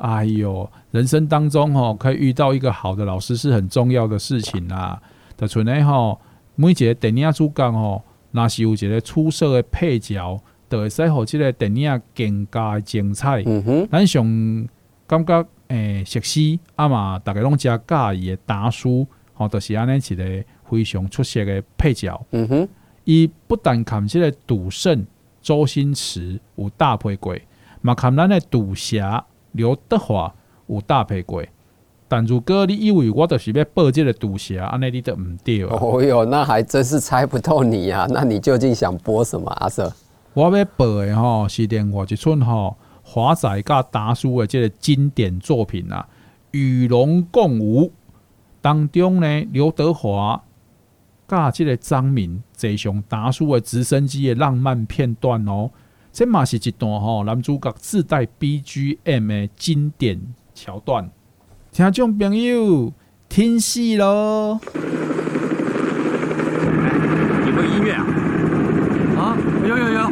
[0.00, 4.98] 哎呦，人生当中吼，可以遇到一个好的老师是很重要的事情啦。
[5.36, 6.18] 就像呢吼，
[6.54, 13.42] 每一个电影主角吼，若是有一个出色的配角，就会使互即个电影更加精彩。
[13.44, 14.68] 嗯哼，咱上
[15.06, 22.18] 感觉诶，熟悉啊嘛，逐个拢真介意的达叔，吼，就是安尼一个非常出色的配角。
[22.30, 22.68] 嗯哼，
[23.04, 25.04] 伊不但看即个赌圣
[25.42, 27.36] 周星驰有搭配过，
[27.82, 29.22] 嘛看咱的赌侠。
[29.52, 30.34] 刘德华
[30.68, 31.42] 有搭配过，
[32.06, 35.62] 但如果你以为我就是要报这个赌侠，安尼你都唔对。
[35.64, 38.06] 哦哟，那还真是猜不透你啊！
[38.10, 39.92] 那你究竟想播什么，阿 Sir？
[40.34, 46.08] 我要报的吼是另外一出吼华仔甲达叔的这个经典作品啊，
[46.50, 47.86] 《与龙共舞》
[48.60, 50.42] 当中呢，刘德华
[51.26, 55.70] 甲这个张敏坐上达叔的直升机的浪漫片段哦。
[56.12, 60.20] 这嘛是一段吼，男主角自带 BGM 的经典
[60.54, 61.10] 桥段，
[61.72, 62.92] 听众朋友
[63.28, 64.58] 听戏喽！
[67.46, 68.04] 有没有音乐啊？
[69.16, 70.10] 啊，有有有。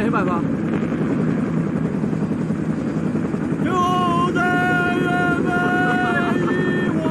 [0.00, 0.40] 没办法
[3.64, 3.70] 就
[4.32, 4.40] 在
[4.96, 5.08] 远
[5.42, 5.48] 方
[6.94, 7.02] 我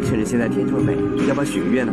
[0.00, 0.96] 一趁着现在天这么美
[1.28, 1.92] 要不要许个愿呢？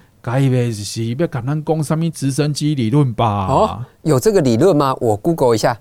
[0.21, 3.47] 该不是要跟咱讲什么直升机理论吧？
[3.47, 4.95] 哦，有这个理论吗？
[5.01, 5.77] 我 Google 一下。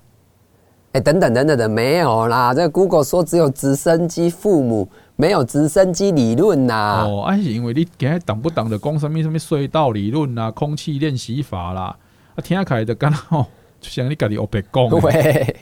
[0.93, 2.53] 哎、欸，等等等等的，没有啦。
[2.53, 7.05] 这个 Google 说只有直升机父母，没有直升机理论呐。
[7.07, 11.97] 哦，还、啊、是因为你今日懂不懂的讲什么什么隧道理论啦、空气练习法啦，
[12.35, 13.47] 啊，听起来就刚好
[13.81, 14.89] 就像你家己学白讲。
[15.01, 15.57] 喂，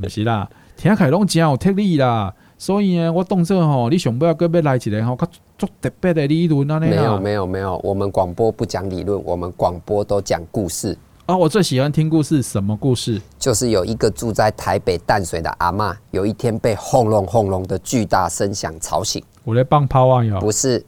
[0.00, 2.32] 不是啦，听起来拢真有特例啦。
[2.56, 5.26] 所以呢，我当作吼，你想不要个要来一个吼，较
[5.58, 6.78] 做特别的理论啊？
[6.78, 10.96] 没有没有没有，我们广播不讲理论，我们广播都讲故事。
[11.26, 13.20] 啊，我最喜欢听故事，什么故事？
[13.38, 19.22] 就是有一个住在台北淡水的阿妈，有一天被轰隆轰隆的巨大声响吵醒。
[19.44, 20.24] 我在放炮啊！
[20.24, 20.82] 哟，不是，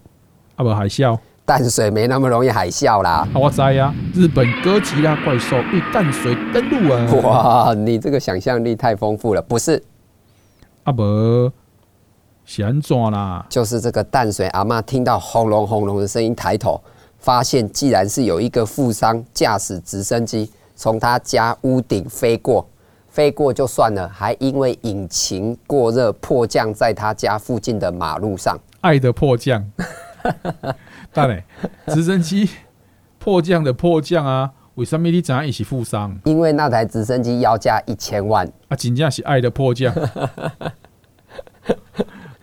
[0.55, 1.19] 啊不海啸。
[1.45, 3.29] 淡水没那么容易海啸啦。
[3.35, 7.67] 啊，我知呀，日本哥吉拉怪兽与淡水登陆啊！
[7.67, 9.43] 哇，你这个想象力太丰富了。
[9.43, 9.83] 不是，
[10.85, 11.53] 啊不，是
[12.59, 13.47] 安怎啦？
[13.49, 16.81] 就是这个淡水阿妈听到轰隆轰隆的声音，抬头。
[17.21, 22.67] 发现，既然是有一个富商驾驶直升机从他家屋顶飞过，
[23.09, 28.59] 飞过就算了，还因为引擎过热迫降在他家附近的马路上。
[28.81, 29.63] 爱的迫降，
[31.13, 31.45] 大磊，
[31.89, 32.49] 直升机
[33.19, 34.51] 迫降的迫降啊？
[34.77, 36.19] 为什么你知影伊是富商？
[36.25, 38.77] 因为那台直升机要价一千万啊！
[38.77, 39.95] 真正是爱的迫降。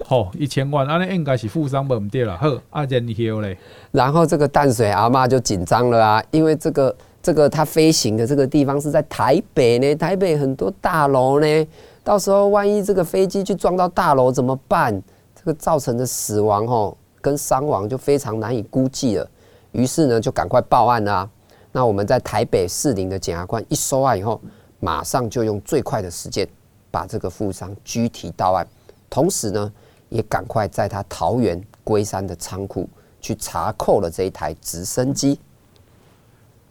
[0.09, 2.37] 好、一千万，安尼应该是富商不对了。
[2.37, 3.57] 好，啊，然后嘞，
[3.91, 11.67] 然后这个淡水阿妈就紧张了啊，因为这个这个它飞行的这个地方是在台北呢，台北很多大楼呢，
[12.05, 14.97] 到时候万一这个飞机去撞到大楼怎么办？
[15.35, 19.29] 这个造成的死亡哦跟伤亡就非常难以估计了。
[19.73, 21.29] 于是呢，就赶快报案啊。
[21.73, 24.39] 那我们在台北士林的检察官一收案以后，
[24.79, 26.47] 马上就用最快的时间
[26.89, 28.65] 把这个富商拘提到案，
[29.09, 29.69] 同时呢。
[30.09, 32.89] 也赶快在他桃园龟山的仓库
[33.19, 35.39] 去查扣了这一台直升机。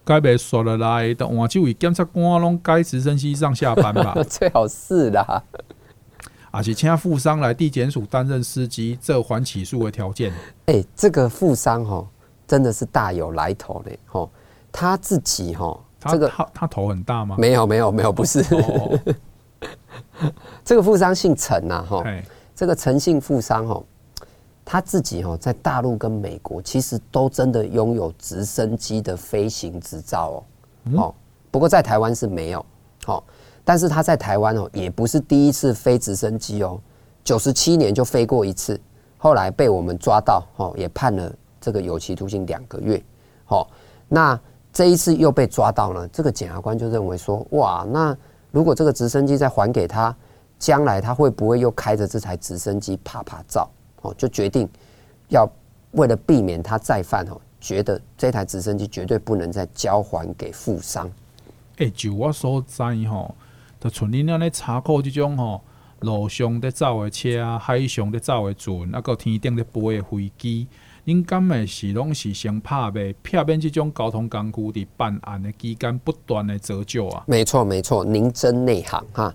[0.04, 4.14] 该被说了来的换这位检察官拢该直升机上下班吧？
[4.28, 5.42] 最好是啦，
[6.52, 10.30] 而且请富商来地检署担任司机，这还起诉的条件。
[10.66, 12.06] 哎、欸，这个富商哈
[12.46, 13.98] 真的是大有来头嘞！
[14.06, 14.28] 哈，
[14.70, 17.34] 他自己哈，这个他他头很大吗？
[17.36, 18.38] 没有没有没有，不是。
[18.54, 18.98] 哦、
[20.64, 22.04] 这个富商姓陈呐，哈。
[22.56, 23.84] 这个陈姓富商哦，
[24.64, 30.96] 他自己哦，在大陆跟美国其实都真的拥有直升机的飞行执照哦。
[30.96, 31.14] 哦，
[31.50, 32.64] 不过在台湾是没有。
[33.04, 33.22] 好，
[33.62, 36.80] 但是他在台湾哦，也不是第一次飞直升机哦。
[37.22, 38.80] 九十七年就飞过一次，
[39.18, 41.30] 后来被我们抓到哦，也判了
[41.60, 43.00] 这个有期徒刑两个月。
[43.44, 43.68] 好，
[44.08, 44.40] 那
[44.72, 48.16] 这一次又被抓到了，这个检察官就认为说，哇，那
[48.50, 50.16] 如果这个直升机再还给他。
[50.58, 53.68] 将来他会不会又开着这台直升机啪啪照？
[54.02, 54.68] 哦，就决定
[55.28, 55.48] 要
[55.92, 61.10] 为了避免他再犯哦，觉得这台直升机绝对不能再交还给富商。
[61.78, 63.34] 哎，就我所知吼，
[63.80, 65.60] 就像恁安尼查扣这种吼，
[66.00, 70.66] 路上在走的车啊，海上在走的船，啊，个天顶在飞的飞机，
[71.04, 77.24] 恁敢会是拢是先拍卖，避免这种交通工具伫办案的期间不断的折旧啊？
[77.26, 79.34] 没错没错，您真内行哈。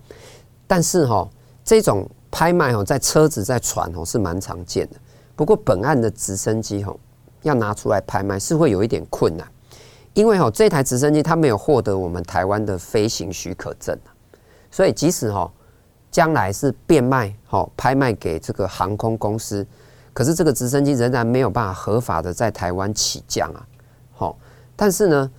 [0.71, 1.29] 但是哈，
[1.65, 4.95] 这种拍卖哈，在车子在船哦是蛮常见的。
[5.35, 6.95] 不过本案的直升机哈，
[7.41, 9.45] 要拿出来拍卖是会有一点困难，
[10.13, 13.99] 因为哈这台直升机它没有获得我们台湾的飞行许可证，
[14.71, 15.51] 所以即使哈
[16.09, 19.67] 将来是变卖哈拍卖给这个航空公司，
[20.13, 23.67] 可是这个直升机仍然没有办法合法的在台湾起降啊。
[24.13, 24.37] 好，
[24.77, 25.31] 但是呢，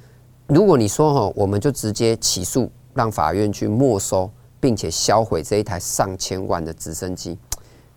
[0.47, 4.30] 如果你说哈，我们就直接起诉，让法院去没收。
[4.62, 7.36] 并且销毁这一台上千万的直升机，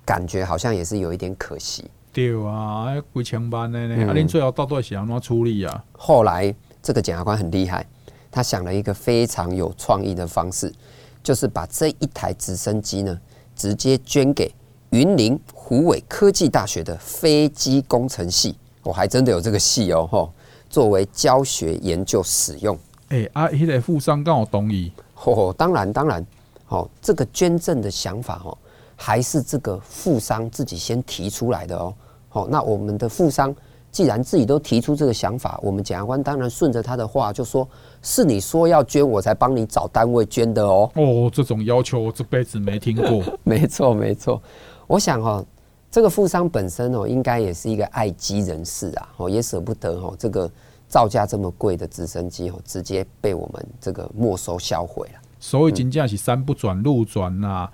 [0.04, 1.86] 感觉好像也是有一点可惜。
[2.12, 5.84] 对啊，几千万的呢，啊，恁最后到底是要怎么处理啊？
[5.92, 6.52] 后来
[6.82, 7.86] 这个检察官很厉害，
[8.32, 10.74] 他想了一个非常有创意的方式，
[11.22, 13.16] 就是把这一台直升机呢，
[13.56, 14.52] 直接捐给
[14.90, 20.34] 云林虎尾科技大学的飞机工程系，我还真的有这个系哦，吼，
[20.68, 22.76] 作为教学研究使用。
[23.10, 24.92] 哎、欸，啊，迄个富商刚好同意。
[25.26, 26.26] 哦，当然，当然。
[26.70, 28.58] 哦，这个捐赠的想法哦，
[28.96, 31.94] 还是这个富商自己先提出来的哦。
[32.30, 33.56] 好，那我们的富商
[33.92, 37.66] 既然自己都提出这个想法，我们检察官当然顺着他的话，就说
[38.02, 40.92] 是你说要捐，我才帮你找单位捐的哦。
[40.96, 43.24] 哦，这种要求我这辈子没听过。
[43.44, 44.42] 没错，没错。
[44.88, 45.46] 我想哦，
[45.90, 50.52] 这个富商本身哦，应该也是一个爱机人士啊，哦，也舍不得哦，这个
[50.90, 55.22] 造价这么贵的直升机哦，直接被我们这个没收销毁了。
[55.48, 57.72] 所以真正是山不转路转啦，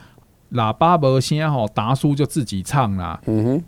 [0.52, 3.18] 喇叭无声吼，达叔就自己唱啦。
[3.28, 3.64] 嗯哼，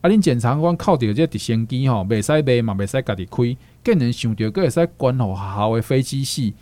[0.00, 6.54] 啊，恁检察官靠着这直升机吼，袂使卖嘛，袂使家己开，更能想着阁会使关互学校的飞机师。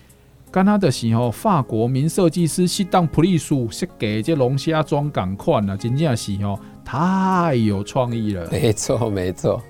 [0.50, 8.48] 敢若就是吼，法国名设计师适当普利苏设计这龙虾装港款啊，真正是吼太有创意了。
[8.50, 9.62] 没错，没错。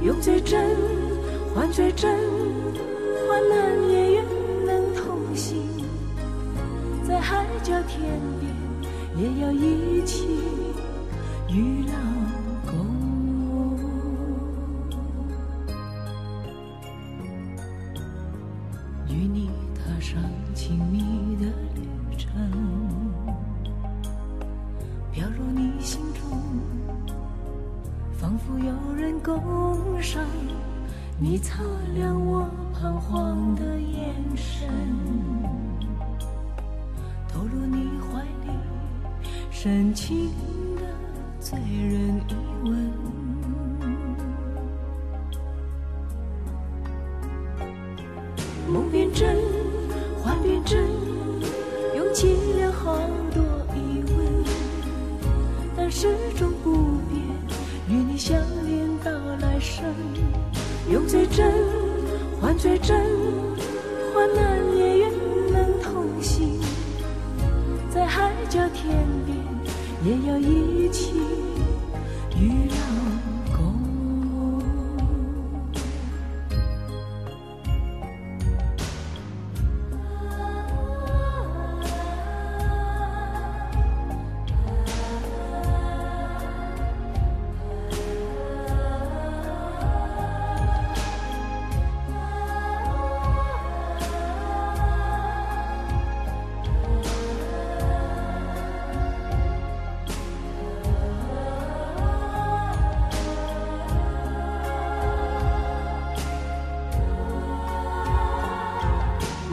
[0.00, 0.76] 用最真，
[1.54, 2.16] 换最真，
[3.28, 4.24] 患难也愿
[4.64, 5.60] 能同行，
[7.06, 8.54] 在海角天边
[9.16, 10.28] 也要一起
[11.48, 12.17] 与浪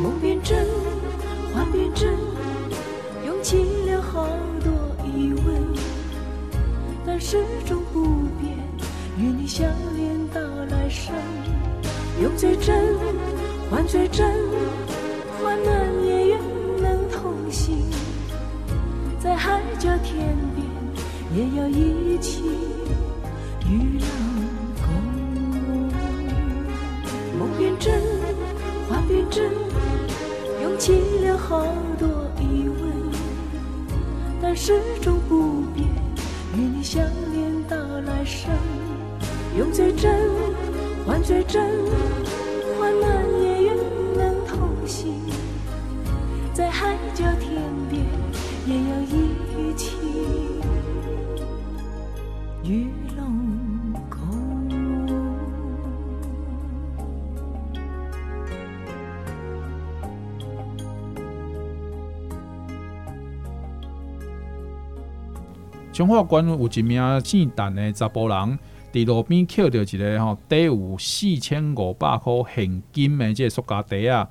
[0.06, 0.68] 梦变真，
[1.52, 2.14] 幻变真，
[3.26, 3.58] 涌起
[3.90, 4.28] 了好
[4.64, 4.72] 多
[5.04, 5.56] 疑问，
[7.04, 8.04] 但始终不
[8.40, 8.56] 变，
[9.18, 10.40] 与你相恋到
[10.70, 11.12] 来生。
[12.22, 12.96] 用最真，
[13.72, 14.32] 换最真，
[15.42, 16.40] 患难也愿
[16.80, 17.90] 能同行，
[19.18, 20.68] 在海角天边
[21.34, 22.44] 也要一起
[31.48, 31.64] 好
[32.00, 32.08] 多
[32.40, 32.92] 疑问，
[34.42, 35.88] 但始终不变，
[36.56, 38.50] 与你相恋到来生。
[39.56, 40.12] 用最真，
[41.06, 41.75] 换最真，
[65.96, 68.60] 彰化县有一名姓陈的查甫人，
[68.92, 74.28] 伫路边捡到一个吼，底有四千五百块现金的这个塑胶袋啊。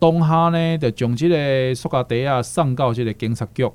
[0.00, 3.70] 当下呢，就将这个塑胶袋啊送到这个警察局。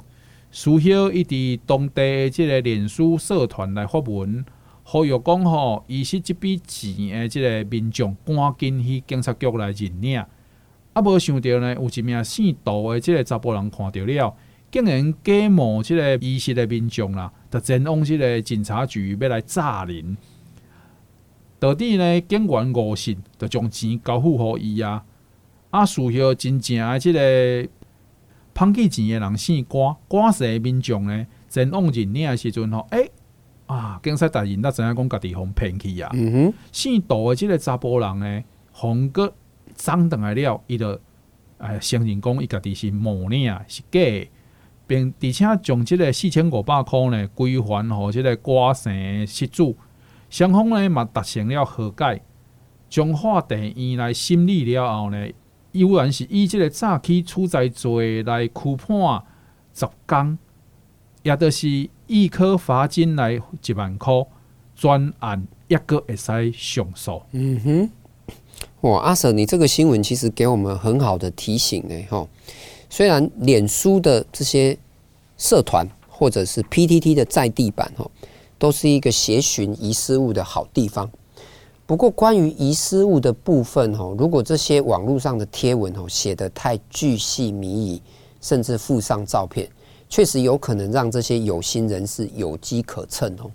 [0.52, 0.78] 事后，
[1.10, 4.44] 伊伫当地的这个脸书社团来发文，
[4.84, 10.20] 呼吁讲吼，遗失这笔钱的这个民众赶紧去警察局来认领。
[10.92, 14.36] 啊，无想到呢，有一名姓杜的这个查甫人看到了。
[14.72, 20.18] 竟然假冒即个遗失的民众啦，就前往即个警察局要来诈人。
[21.60, 25.04] 到底呢，警员误信，就将钱交付予伊啊。
[25.72, 27.20] 啊，事后真正的即个
[28.56, 33.12] 诓去钱的人姓关，关氏的民众呢，前往认领的时阵吼，诶、欸，
[33.68, 36.10] 啊，警察大人哪知影讲家己互骗去啊？
[36.14, 39.34] 嗯哼，姓杜的，即个查甫人呢，红个
[39.76, 41.00] 长等来了，伊就
[41.58, 44.00] 哎承认讲伊家己是冒领是假，
[44.90, 49.78] 并而且将即个四千五百箍呢归还互即个歌星失主，
[50.32, 52.20] 双方呢嘛达成了和解，
[52.90, 55.28] 将法庭院来审理了后呢，
[55.74, 59.24] 依然是以即个诈欺处罪罪来拘判
[59.76, 60.40] 十工，
[61.22, 64.26] 也就是一科罚金来一万块，
[64.76, 67.22] 专案一个会使上诉。
[67.34, 67.90] 嗯哼，
[68.82, 71.96] 哇，阿 Sir，你这个新闻其实给我们很好的提醒呢。
[72.10, 72.28] 哈，
[72.90, 74.78] 虽然脸书的这些
[75.38, 78.10] 社团或者是 PTT 的在地版，哈，
[78.58, 81.10] 都是一个协寻遗失物的好地方。
[81.86, 88.02] 不过，关于遗失物的部分，哦，如果这些网络上的贴文，哦，写得太巨细靡遗，
[88.42, 89.68] 甚至附上照片，
[90.08, 93.50] 确实有可能让这些有心人士有机可乘哦。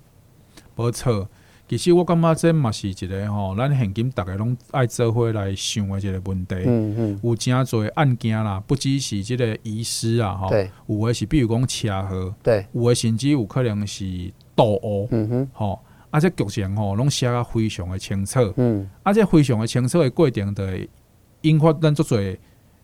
[0.74, 1.28] 没错，
[1.68, 6.54] 其实我感觉这嘛是一个吼，咱现今逐个拢爱做伙来想的一个问题。
[6.66, 10.50] 嗯嗯，有真侪案件啦，不只是即个遗失啊，吼，
[10.86, 15.08] 有的是比如讲车祸，对，有的甚至有可能是盗污。
[15.10, 15.80] 嗯哼，吼。
[16.10, 18.38] 啊，这剧情吼，拢写啊非常的清楚。
[18.56, 20.88] 嗯，啊，这非常的清楚的过程，就会
[21.40, 22.36] 引发咱足侪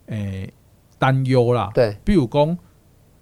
[0.07, 0.53] 诶
[0.99, 1.70] 担忧啦。
[1.72, 2.59] 对，比如讲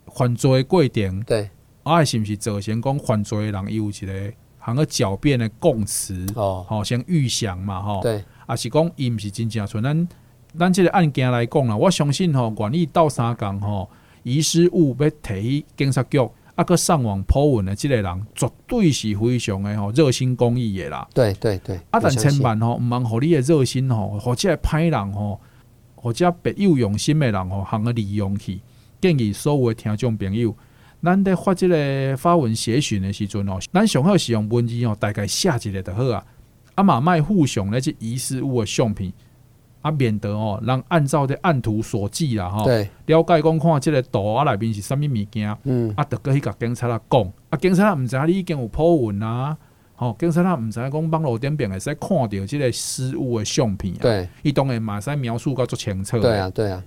[0.07, 1.51] 犯罪的过程，对，
[1.83, 4.33] 啊，是毋是造成讲犯罪的人伊有一个
[4.69, 6.27] 通个狡辩的供词？
[6.35, 8.01] 哦，吼，先预想嘛，吼。
[8.03, 10.09] 对，啊，是讲伊毋是真正像咱
[10.59, 13.89] 咱即个案件来讲啦，我相信吼，愿意斗三共吼，
[14.23, 16.19] 遗失物要提去警察局。
[16.55, 21.07] 啊，个上网 po 文的即个人绝对是非常的吼热心公益的啦。
[21.15, 21.77] 对对对。
[21.91, 25.41] 啊，但千万吼，毋茫互你的热心吼，或者歹人吼，
[25.95, 28.61] 或者别有用心的人吼，通个利用去。
[29.01, 30.53] 建议所有的听众朋友，
[31.03, 36.25] 咱在发这个发文协寻的时阵哦，咱上好是用文字哦，大概写一个就好啊。
[36.75, 39.13] 啊嘛，卖互相那些遗失物的相片。
[39.81, 42.65] 啊，免得哦，人按照的案图所记啦，哈，
[43.07, 49.57] 了解讲看这个图啊内面是啥物物件，嗯，啊，得个去甲警察啊讲，啊，警察毋知你已经有 po 文啊，
[49.95, 56.85] 吼，警察毋知影讲网络顶边会使看到即个失物的相片，对，伊当然嘛使描述个足清楚，对啊，对啊，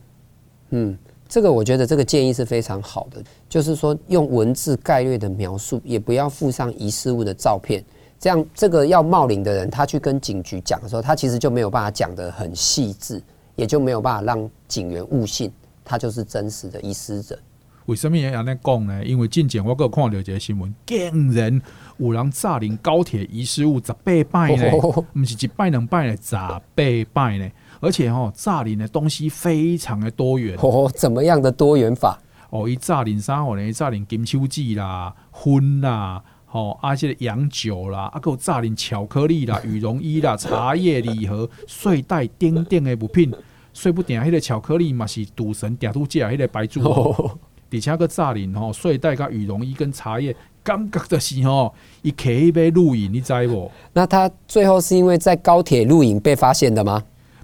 [0.71, 0.97] 嗯，
[1.31, 7.81] 这个我觉得这个建议是非常好的，就是说用文字概略的描述，也不要附上遗失物的照片。
[8.19, 13.23] 这样，这个要冒领的人，他去跟警局讲的时候，他其实就没有办法讲得很细致，
[13.55, 15.49] 也就没有办法让警员误信
[15.85, 17.39] 他就是真实的遗失者。
[17.87, 19.01] 为什么要这样讲呢？
[19.05, 21.61] 因为近前我有看到一个新闻，竟然
[21.97, 24.69] 有人炸领高铁遗失物十八摆呢，
[25.13, 27.49] 不是一摆两摆呢，十八摆呢，
[27.81, 30.57] 而且哦，炸林的东西非常的多元。
[30.61, 32.17] 哦，怎么样的多元法？
[32.51, 33.43] 哦，伊炸林啥？
[33.43, 36.23] 货，呢炸林金手指啦，荤啦。
[36.45, 43.33] 吼，啊，这个洋酒啦，啊，还有炸零巧克力啦、 羽绒衣啦、茶叶礼盒、睡袋、等等的物品，
[43.73, 47.39] 睡不定，迄个巧克力嘛是赌神点度假，迄个白猪哦，
[47.71, 53.71] 而且个炸零吼，睡袋甲羽绒衣跟茶叶，感觉就是吼，伊可以被录影，你知无？
[53.93, 57.01] 那他最后是因为在高铁录影被发现的吗？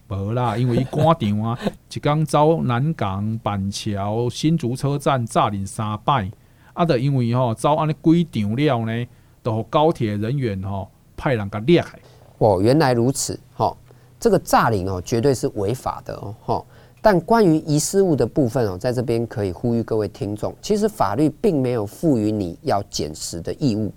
[0.10, 1.60] 无啦，因为伊赶场啊，
[1.94, 6.30] 一刚走南港、板桥、新竹车站炸零三摆。
[6.74, 9.08] 啊，的因为吼遭安尼规场了呢，
[9.42, 12.00] 都高铁人员吼派人甲掠害。
[12.38, 13.76] 哦，原来如此，吼，
[14.20, 16.66] 这个诈领哦绝对是违法的哦，吼。
[17.02, 23.92] 但关于遗失物的部分哦，在这边可以呼吁各位听众，其实法律并没有赋予你要捡拾的义务，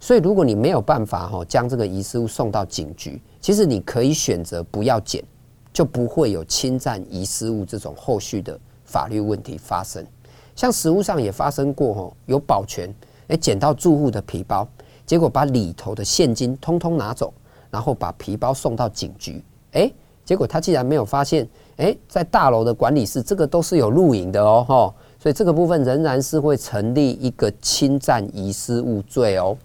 [0.00, 5.22] 所以如果你没有办法吼将这个遗失物送到警局，其实你可以选择不要捡，
[5.74, 10.02] 就不会有侵占遗失物这种后续的法律问题发生。
[10.56, 12.88] 像实务上也发生过吼，有保全
[13.26, 14.66] 诶捡到住户的皮包，
[15.04, 17.34] 结果把里头的现金通通拿走，
[17.70, 19.92] 然后把皮包送到警局，诶，
[20.24, 21.46] 结果他竟然没有发现，
[21.78, 29.58] 诶，在大楼的管理室这个都是有录影的哦，吼，所以这个部分仍然是会成立一个侵占遗失物罪哦。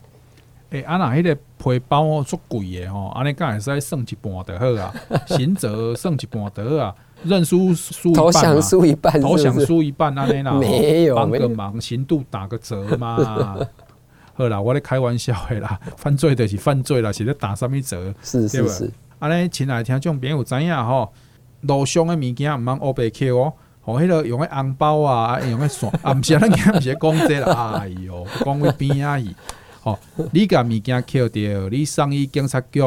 [0.72, 4.94] 诶，啊那个皮包哦足贵的吼，安尼敢会使算一半就好啊，
[5.28, 6.96] 刑责算一半就好啊。
[7.22, 13.18] 认输输投降输一半，投降输一半，安尼啦， 没有帮个忙，刑度打个折嘛。
[14.34, 18.14] 好啦，我咧开玩笑的啦，犯罪就是犯罪啦，是咧打什么折？
[18.24, 18.90] 是是是。
[19.20, 21.12] 安尼，亲爱听众朋友知影吼，
[21.62, 29.36] 路上的物件毋通乌白扣哦，吼，迄个用个红包啊，用个线，啊，毋是咱今毋是讲这啦，哎哟，讲会边啊去？
[29.82, 29.98] 吼，
[30.32, 32.82] 你甲物件扣掉，你送去警察局。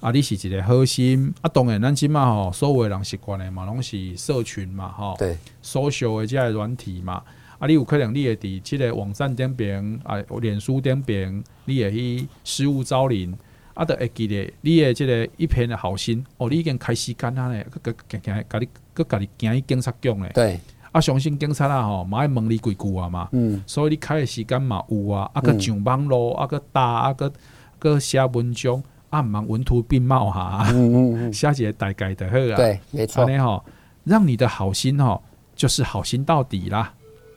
[0.00, 7.22] 啊，你是一个好心啊，当然咱即马吼，所有的人习惯的嘛，拢是社群嘛，吼，对，social 的这个软体嘛，
[7.58, 13.34] 啊，你有可能你会伫即个网站顶边啊，脸书顶边，你会去失物招领，
[13.72, 20.30] 啊，都会记咧你诶即个一片的好心，哦，你已经开始干啊咧，搁搁行行，甲你搁甲你行去警察局咧。
[20.34, 20.60] 对。
[20.94, 23.28] 啊，相信警察啊吼，嘛爱问你几句啊嘛。
[23.32, 23.60] 嗯。
[23.66, 27.32] 所以你开的时间嘛有啊，啊，个上网咯，啊，个打，啊，个
[27.80, 28.80] 个写文章，
[29.10, 30.66] 啊，毋通文图并茂哈。
[30.70, 31.32] 嗯嗯嗯。
[31.34, 32.54] 写一个大概就好啊。
[32.54, 33.24] 对，没错。
[33.24, 33.64] 安尼吼，
[34.04, 35.20] 让你的好心吼，
[35.56, 36.92] 就是好心到底啦。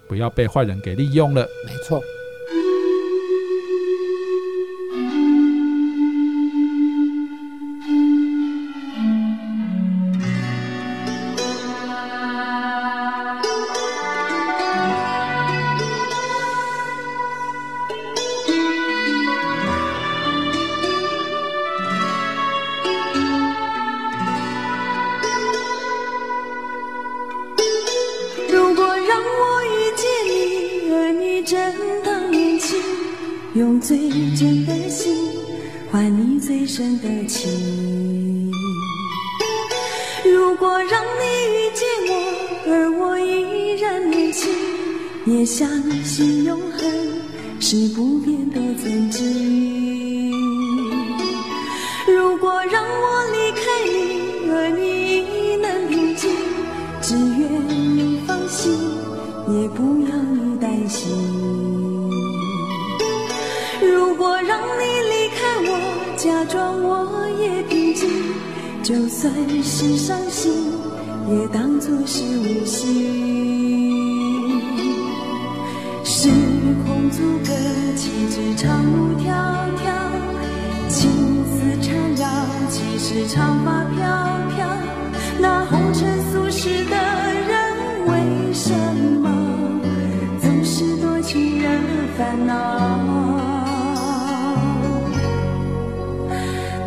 [0.07, 1.41] 不要被坏人给利用了。
[1.65, 1.99] 没错。
[37.01, 38.51] 的情。
[40.25, 41.23] 如果让你
[41.53, 44.51] 遇见我而我依然年轻
[45.25, 45.67] 也相
[46.03, 46.89] 信永恒
[47.59, 48.66] 是不变的。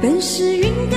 [0.02, 0.89] 本是云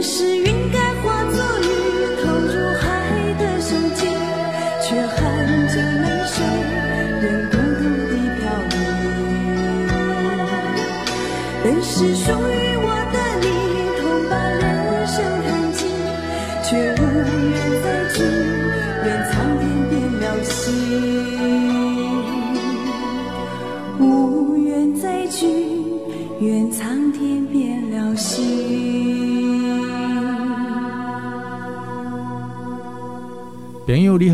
[0.00, 0.37] 是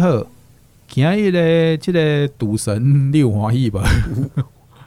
[0.04, 0.26] 好，
[0.86, 2.78] 今日的这个赌神
[3.10, 3.82] 你有欢喜吧？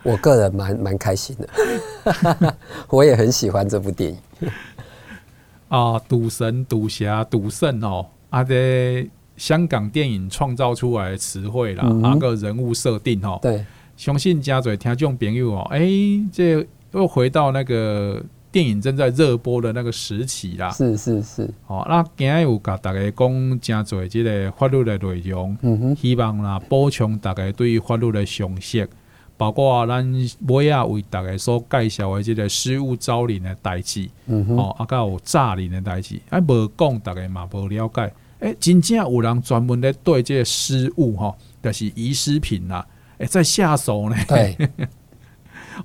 [0.03, 2.55] 我个人蛮蛮开心的，
[2.89, 4.20] 我也很喜欢这部电影。
[5.70, 13.65] 啊，赌神、赌侠、赌圣哦，啊，这香港电影创造出来的词汇啦，那、嗯、个人物设定哦，对，
[13.95, 18.22] 相信加嘴听众朋友哦，哎、欸，这又回到那个。
[18.58, 20.72] 电电影正在热播的那个时期啦。
[20.72, 21.47] 是是是。
[21.68, 28.89] 哦，那今日有甲大家讲真侪即个法律的内容，嗯哼，希望啦补充大家对于法律的常识，
[29.38, 30.03] 包括咱
[30.47, 42.84] 尾仔为大家所介绍的即个失物招领的代志，嗯哼，哦，啊，甲有诈领的代志，啊，无讲大家嘛无了解，诶、欸，真正有人专门咧对这个失物吼，就是遗失品啦，
[43.20, 44.16] 诶、欸，在下手呢。
[44.28, 44.58] 对。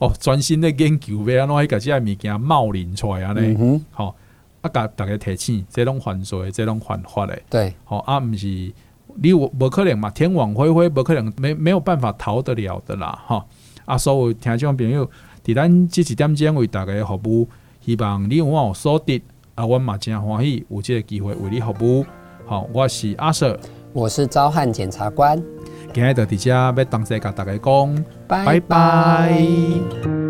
[0.01, 3.55] 哦，专心咧研究要安怎去甲即个物件冒领出来安尼，
[3.91, 4.15] 好、嗯，
[4.63, 13.45] 啊，甲大家提醒，这种犯罪，这种犯法的，对，好啊，毋是你有无可能嘛，天网恢恢，无可能没没有办法逃得了的啦，哈，
[13.85, 15.09] 啊，所有听众朋友，
[15.45, 17.49] 伫咱即一点钟为大家服务，
[17.81, 19.23] 希望你有我所得，
[19.55, 22.07] 啊，阮嘛真欢喜有这个机会为你服务，
[22.47, 23.59] 好，我是阿 Sir，
[23.93, 25.43] 我是召唤检察官。
[25.93, 30.22] 今日就伫遮要同齐甲大家讲，拜拜。